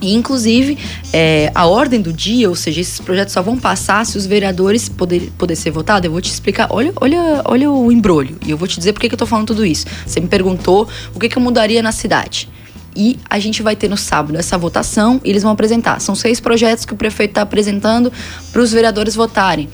E, 0.00 0.14
inclusive, 0.14 0.78
é, 1.12 1.50
a 1.54 1.66
ordem 1.66 2.00
do 2.00 2.12
dia, 2.12 2.48
ou 2.48 2.54
seja, 2.54 2.80
esses 2.80 3.00
projetos 3.00 3.32
só 3.32 3.42
vão 3.42 3.58
passar 3.58 4.06
se 4.06 4.16
os 4.16 4.26
vereadores 4.26 4.88
poder, 4.88 5.32
poder 5.36 5.56
ser 5.56 5.70
votados. 5.70 6.04
Eu 6.04 6.12
vou 6.12 6.20
te 6.20 6.30
explicar. 6.30 6.68
Olha, 6.70 6.92
olha, 7.00 7.42
olha 7.44 7.70
o 7.70 7.90
embrulho. 7.90 8.38
E 8.46 8.50
eu 8.50 8.56
vou 8.56 8.68
te 8.68 8.78
dizer 8.78 8.92
por 8.92 9.00
que, 9.00 9.08
que 9.08 9.14
eu 9.14 9.16
estou 9.16 9.26
falando 9.26 9.48
tudo 9.48 9.66
isso. 9.66 9.86
Você 10.06 10.20
me 10.20 10.28
perguntou 10.28 10.88
o 11.14 11.18
que, 11.18 11.28
que 11.28 11.36
eu 11.36 11.42
mudaria 11.42 11.82
na 11.82 11.92
cidade. 11.92 12.48
E 12.94 13.18
a 13.28 13.38
gente 13.38 13.62
vai 13.62 13.76
ter 13.76 13.88
no 13.88 13.96
sábado 13.96 14.36
essa 14.36 14.56
votação 14.56 15.20
e 15.24 15.30
eles 15.30 15.42
vão 15.42 15.52
apresentar. 15.52 16.00
São 16.00 16.14
seis 16.14 16.40
projetos 16.40 16.84
que 16.84 16.92
o 16.92 16.96
prefeito 16.96 17.32
está 17.32 17.42
apresentando 17.42 18.12
para 18.52 18.62
os 18.62 18.72
vereadores 18.72 19.14
votarem. 19.14 19.68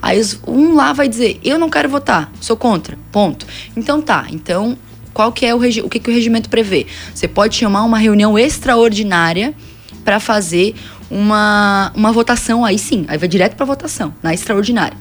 Aí 0.00 0.20
um 0.46 0.74
lá 0.74 0.92
vai 0.92 1.08
dizer, 1.08 1.38
eu 1.44 1.58
não 1.58 1.68
quero 1.68 1.88
votar, 1.88 2.32
sou 2.40 2.56
contra, 2.56 2.98
ponto. 3.12 3.46
Então 3.76 4.00
tá, 4.00 4.26
então 4.30 4.78
qual 5.12 5.30
que 5.32 5.44
é 5.44 5.54
o, 5.54 5.58
o 5.58 5.88
que, 5.90 5.98
que 5.98 6.10
o 6.10 6.14
regimento 6.14 6.48
prevê? 6.48 6.86
Você 7.14 7.28
pode 7.28 7.54
chamar 7.56 7.82
uma 7.82 7.98
reunião 7.98 8.38
extraordinária 8.38 9.54
para 10.04 10.20
fazer 10.20 10.74
uma, 11.10 11.92
uma 11.94 12.12
votação 12.12 12.64
aí 12.64 12.78
sim, 12.78 13.04
aí 13.08 13.18
vai 13.18 13.28
direto 13.28 13.56
para 13.56 13.66
votação, 13.66 14.14
na 14.22 14.32
extraordinária. 14.32 14.96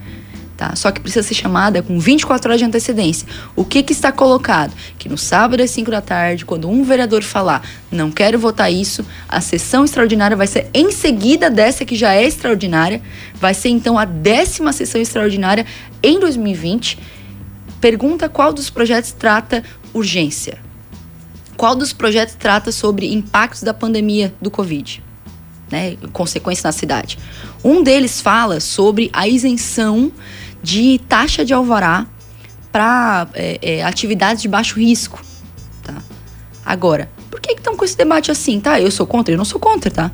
Tá? 0.59 0.75
Só 0.75 0.91
que 0.91 0.99
precisa 0.99 1.25
ser 1.25 1.35
chamada 1.35 1.81
com 1.81 1.97
24 1.97 2.49
horas 2.49 2.59
de 2.59 2.65
antecedência. 2.65 3.25
O 3.55 3.63
que, 3.63 3.81
que 3.81 3.93
está 3.93 4.11
colocado? 4.11 4.73
Que 4.97 5.07
no 5.07 5.17
sábado 5.17 5.63
às 5.63 5.71
5 5.71 5.89
da 5.89 6.01
tarde, 6.01 6.43
quando 6.43 6.69
um 6.69 6.83
vereador 6.83 7.23
falar 7.23 7.65
não 7.89 8.11
quero 8.11 8.37
votar 8.37 8.69
isso, 8.69 9.05
a 9.29 9.39
sessão 9.39 9.85
extraordinária 9.85 10.35
vai 10.35 10.47
ser 10.47 10.69
em 10.73 10.91
seguida 10.91 11.49
dessa 11.49 11.85
que 11.85 11.95
já 11.95 12.13
é 12.13 12.25
extraordinária, 12.25 13.01
vai 13.35 13.53
ser 13.53 13.69
então 13.69 13.97
a 13.97 14.03
décima 14.03 14.73
sessão 14.73 14.99
extraordinária 14.99 15.65
em 16.03 16.19
2020. 16.19 16.99
Pergunta 17.79 18.27
qual 18.27 18.51
dos 18.51 18.69
projetos 18.69 19.13
trata 19.13 19.63
urgência. 19.93 20.68
Qual 21.59 21.75
dos 21.75 21.91
projetos 21.91 22.35
trata 22.35 22.71
sobre 22.71 23.13
impactos 23.13 23.63
da 23.63 23.73
pandemia 23.73 24.33
do 24.41 24.49
Covid? 24.49 25.03
Né, 25.69 25.97
consequências 26.13 26.63
na 26.63 26.71
cidade. 26.71 27.19
Um 27.61 27.83
deles 27.83 28.21
fala 28.21 28.61
sobre 28.61 29.09
a 29.11 29.27
isenção 29.27 30.09
de 30.63 31.01
taxa 31.09 31.43
de 31.43 31.53
alvará 31.53 32.07
para 32.71 33.27
é, 33.33 33.59
é, 33.61 33.83
atividades 33.83 34.41
de 34.41 34.47
baixo 34.47 34.79
risco. 34.79 35.21
Tá? 35.83 35.95
Agora, 36.65 37.09
por 37.29 37.41
que 37.41 37.51
estão 37.51 37.75
com 37.75 37.83
esse 37.83 37.97
debate 37.97 38.31
assim? 38.31 38.61
Tá, 38.61 38.79
eu 38.79 38.89
sou 38.89 39.05
contra, 39.05 39.33
eu 39.33 39.37
não 39.37 39.43
sou 39.43 39.59
contra, 39.59 39.91
tá? 39.91 40.09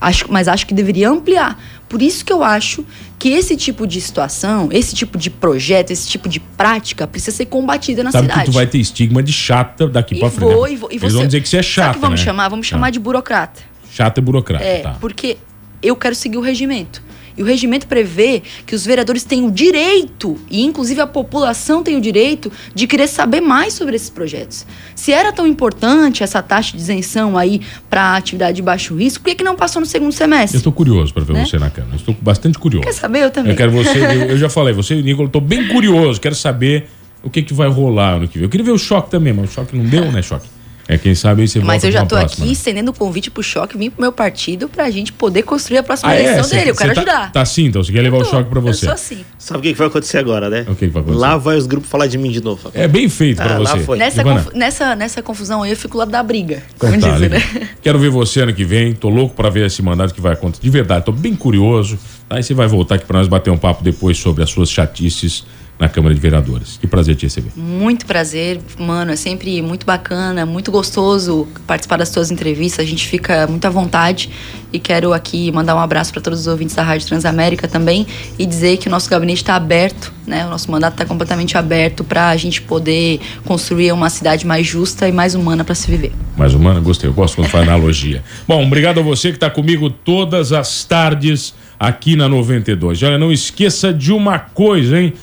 Acho, 0.00 0.26
mas 0.28 0.48
acho 0.48 0.66
que 0.66 0.74
deveria 0.74 1.08
ampliar. 1.08 1.56
Por 1.90 2.00
isso 2.00 2.24
que 2.24 2.32
eu 2.32 2.44
acho 2.44 2.86
que 3.18 3.30
esse 3.30 3.56
tipo 3.56 3.84
de 3.84 4.00
situação, 4.00 4.68
esse 4.70 4.94
tipo 4.94 5.18
de 5.18 5.28
projeto, 5.28 5.90
esse 5.90 6.08
tipo 6.08 6.28
de 6.28 6.38
prática 6.38 7.04
precisa 7.04 7.36
ser 7.36 7.46
combatida 7.46 8.04
na 8.04 8.12
Sabe 8.12 8.28
cidade. 8.28 8.40
que 8.44 8.52
tu 8.52 8.54
vai 8.54 8.64
ter 8.64 8.78
estigma 8.78 9.20
de 9.20 9.32
chata 9.32 9.88
daqui 9.88 10.16
para 10.20 10.30
frente. 10.30 10.52
Vou, 10.52 10.68
e 10.68 10.76
vou, 10.76 10.88
e 10.92 10.94
Eles 10.94 11.12
vão 11.12 11.26
dizer 11.26 11.40
que 11.40 11.48
você 11.48 11.56
é 11.56 11.62
chata, 11.64 11.86
Sabe 11.88 11.94
que 11.96 12.00
vamos 12.00 12.20
né? 12.20 12.24
chamar? 12.24 12.48
Vamos 12.48 12.68
chamar 12.68 12.86
ah. 12.86 12.90
de 12.90 13.00
burocrata. 13.00 13.60
Chata 13.90 14.20
e 14.20 14.22
burocrata, 14.22 14.64
é, 14.64 14.82
tá. 14.82 14.96
porque 15.00 15.36
eu 15.82 15.96
quero 15.96 16.14
seguir 16.14 16.38
o 16.38 16.40
regimento. 16.40 17.02
E 17.36 17.42
o 17.42 17.46
regimento 17.46 17.86
prevê 17.86 18.42
que 18.66 18.74
os 18.74 18.84
vereadores 18.84 19.24
têm 19.24 19.46
o 19.46 19.50
direito, 19.50 20.38
e 20.50 20.62
inclusive 20.64 21.00
a 21.00 21.06
população 21.06 21.82
tem 21.82 21.96
o 21.96 22.00
direito, 22.00 22.50
de 22.74 22.86
querer 22.86 23.06
saber 23.06 23.40
mais 23.40 23.74
sobre 23.74 23.96
esses 23.96 24.10
projetos. 24.10 24.66
Se 24.94 25.12
era 25.12 25.32
tão 25.32 25.46
importante 25.46 26.22
essa 26.22 26.42
taxa 26.42 26.76
de 26.76 26.82
isenção 26.82 27.36
aí 27.36 27.60
para 27.88 28.16
atividade 28.16 28.56
de 28.56 28.62
baixo 28.62 28.94
risco, 28.94 29.22
por 29.22 29.30
que, 29.30 29.36
que 29.36 29.44
não 29.44 29.56
passou 29.56 29.80
no 29.80 29.86
segundo 29.86 30.12
semestre? 30.12 30.56
Eu 30.56 30.60
estou 30.60 30.72
curioso 30.72 31.12
para 31.12 31.24
ver 31.24 31.32
né? 31.32 31.44
você 31.44 31.58
na 31.58 31.70
câmera. 31.70 31.96
Estou 31.96 32.16
bastante 32.20 32.58
curioso. 32.58 32.86
Quer 32.86 32.94
saber? 32.94 33.24
Eu 33.24 33.30
também. 33.30 33.52
Eu 33.52 33.56
quero 33.56 33.70
você, 33.70 33.98
eu, 33.98 34.30
eu 34.30 34.38
já 34.38 34.48
falei, 34.48 34.72
você 34.74 34.94
e 34.94 35.00
o 35.00 35.04
Nicolas, 35.04 35.28
estou 35.28 35.40
bem 35.40 35.68
curioso, 35.68 36.20
quero 36.20 36.34
saber 36.34 36.88
o 37.22 37.30
que, 37.30 37.42
que 37.42 37.54
vai 37.54 37.68
rolar 37.68 38.14
ano 38.14 38.28
que 38.28 38.38
vem. 38.38 38.44
Eu 38.44 38.50
queria 38.50 38.64
ver 38.64 38.72
o 38.72 38.78
choque 38.78 39.10
também, 39.10 39.32
mas 39.32 39.50
o 39.50 39.52
choque 39.52 39.76
não 39.76 39.84
deu, 39.84 40.10
né, 40.10 40.22
choque? 40.22 40.46
É, 40.92 40.98
quem 40.98 41.14
sabe 41.14 41.42
aí 41.42 41.48
você 41.48 41.60
Mas 41.60 41.84
eu 41.84 41.92
já 41.92 42.00
tô 42.04 42.16
próxima, 42.16 42.32
aqui 42.42 42.46
né? 42.46 42.52
estendendo 42.52 42.90
o 42.90 42.94
convite 42.94 43.30
pro 43.30 43.42
Choque 43.44 43.78
vir 43.78 43.90
pro 43.90 44.00
meu 44.00 44.10
partido 44.10 44.68
pra 44.68 44.90
gente 44.90 45.12
poder 45.12 45.42
construir 45.44 45.78
a 45.78 45.82
próxima 45.84 46.10
Ah, 46.10 46.16
é? 46.16 46.22
eleição 46.24 46.42
Cê- 46.44 46.56
dele. 46.56 46.70
Eu 46.70 46.74
quero 46.74 46.94
tá, 46.94 47.00
ajudar. 47.00 47.32
Tá 47.32 47.40
assim, 47.42 47.66
então 47.66 47.80
você 47.82 47.92
quer 47.92 48.02
levar 48.02 48.16
o 48.16 48.24
Tô, 48.24 48.30
choque 48.30 48.50
pra 48.50 48.58
Eu 48.58 48.62
você. 48.62 48.86
sou 48.86 48.94
assim. 48.94 49.24
Sabe 49.38 49.60
o 49.60 49.62
que 49.62 49.72
que 49.72 49.78
vai 49.78 49.86
acontecer 49.86 50.18
agora, 50.18 50.50
né? 50.50 50.62
O 50.68 50.74
que 50.74 50.86
que 50.86 50.92
vai 50.92 51.02
acontecer? 51.02 51.20
Lá 51.20 51.36
vai 51.36 51.56
os 51.56 51.66
grupos 51.66 51.88
falar 51.88 52.08
de 52.08 52.18
mim 52.18 52.30
de 52.32 52.42
novo. 52.42 52.70
É 52.74 52.88
bem 52.88 53.08
feito 53.08 53.36
pra 53.36 53.54
Ah, 53.54 53.58
lá 53.58 53.70
você. 53.76 53.84
foi. 53.84 53.98
Nessa, 53.98 54.20
Ivana, 54.22 54.42
confu- 54.42 54.56
nessa, 54.58 54.96
nessa 54.96 55.22
confusão 55.22 55.62
aí, 55.62 55.70
eu 55.70 55.76
fico 55.76 55.96
lá 55.96 56.04
da 56.04 56.22
briga. 56.24 56.60
Como 56.76 56.98
tá, 57.00 57.08
dizer, 57.10 57.30
legal. 57.30 57.40
né? 57.54 57.68
Quero 57.80 57.98
ver 58.00 58.10
você 58.10 58.40
ano 58.40 58.52
que 58.52 58.64
vem. 58.64 58.92
Tô 58.92 59.08
louco 59.08 59.34
pra 59.36 59.48
ver 59.48 59.66
esse 59.66 59.80
mandato 59.82 60.12
que 60.12 60.20
vai 60.20 60.32
acontecer. 60.32 60.60
De 60.62 60.70
verdade, 60.70 61.04
tô 61.04 61.12
bem 61.12 61.36
curioso. 61.36 61.98
Aí 62.28 62.42
você 62.42 62.52
vai 62.52 62.66
voltar 62.66 62.96
aqui 62.96 63.04
pra 63.04 63.16
nós 63.18 63.28
bater 63.28 63.50
um 63.50 63.56
papo 63.58 63.84
depois 63.84 64.18
sobre 64.18 64.42
as 64.42 64.50
suas 64.50 64.68
chatices 64.70 65.44
na 65.80 65.88
Câmara 65.88 66.14
de 66.14 66.20
Vereadores. 66.20 66.76
Que 66.78 66.86
prazer 66.86 67.16
te 67.16 67.24
receber. 67.24 67.50
Muito 67.56 68.04
prazer, 68.04 68.60
mano. 68.78 69.12
É 69.12 69.16
sempre 69.16 69.62
muito 69.62 69.86
bacana, 69.86 70.44
muito 70.44 70.70
gostoso 70.70 71.48
participar 71.66 71.96
das 71.96 72.10
tuas 72.10 72.30
entrevistas. 72.30 72.84
A 72.84 72.88
gente 72.88 73.08
fica 73.08 73.46
muito 73.46 73.64
à 73.64 73.70
vontade. 73.70 74.28
E 74.72 74.78
quero 74.78 75.12
aqui 75.12 75.50
mandar 75.50 75.74
um 75.74 75.80
abraço 75.80 76.12
para 76.12 76.20
todos 76.20 76.40
os 76.40 76.46
ouvintes 76.46 76.76
da 76.76 76.82
Rádio 76.82 77.08
Transamérica 77.08 77.66
também 77.66 78.06
e 78.38 78.44
dizer 78.44 78.76
que 78.76 78.86
o 78.86 78.90
nosso 78.90 79.08
gabinete 79.08 79.38
está 79.38 79.56
aberto, 79.56 80.12
né? 80.26 80.46
O 80.46 80.50
nosso 80.50 80.70
mandato 80.70 80.92
está 80.92 81.04
completamente 81.04 81.56
aberto 81.56 82.04
para 82.04 82.28
a 82.28 82.36
gente 82.36 82.62
poder 82.62 83.18
construir 83.44 83.90
uma 83.90 84.10
cidade 84.10 84.46
mais 84.46 84.66
justa 84.66 85.08
e 85.08 85.12
mais 85.12 85.34
humana 85.34 85.64
para 85.64 85.74
se 85.74 85.90
viver. 85.90 86.12
Mais 86.36 86.54
humana, 86.54 86.78
gostei. 86.78 87.08
Eu 87.08 87.14
gosto 87.14 87.36
quando 87.36 87.48
faz 87.48 87.66
analogia. 87.66 88.22
Bom, 88.46 88.64
obrigado 88.64 89.00
a 89.00 89.02
você 89.02 89.30
que 89.30 89.36
está 89.36 89.50
comigo 89.50 89.90
todas 89.90 90.52
as 90.52 90.84
tardes 90.84 91.54
aqui 91.78 92.14
na 92.14 92.28
92. 92.28 93.02
Olha, 93.02 93.18
não 93.18 93.32
esqueça 93.32 93.92
de 93.92 94.12
uma 94.12 94.38
coisa, 94.38 95.00
hein? 95.00 95.14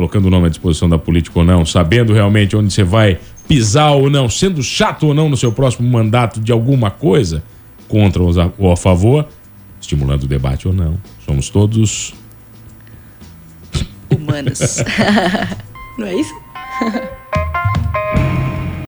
Colocando 0.00 0.28
o 0.28 0.30
nome 0.30 0.46
à 0.46 0.48
disposição 0.48 0.88
da 0.88 0.98
política 0.98 1.40
ou 1.40 1.44
não, 1.44 1.66
sabendo 1.66 2.14
realmente 2.14 2.56
onde 2.56 2.72
você 2.72 2.82
vai 2.82 3.18
pisar 3.46 3.90
ou 3.90 4.08
não, 4.08 4.30
sendo 4.30 4.62
chato 4.62 5.08
ou 5.08 5.12
não 5.12 5.28
no 5.28 5.36
seu 5.36 5.52
próximo 5.52 5.86
mandato 5.86 6.40
de 6.40 6.50
alguma 6.50 6.90
coisa, 6.90 7.42
contra 7.86 8.22
ou 8.22 8.72
a 8.72 8.76
favor, 8.78 9.28
estimulando 9.78 10.22
o 10.22 10.26
debate 10.26 10.66
ou 10.66 10.72
não. 10.72 10.96
Somos 11.26 11.50
todos 11.50 12.14
Humanos. 14.10 14.78
Não 15.98 16.06
é 16.06 16.14
isso? 16.14 16.34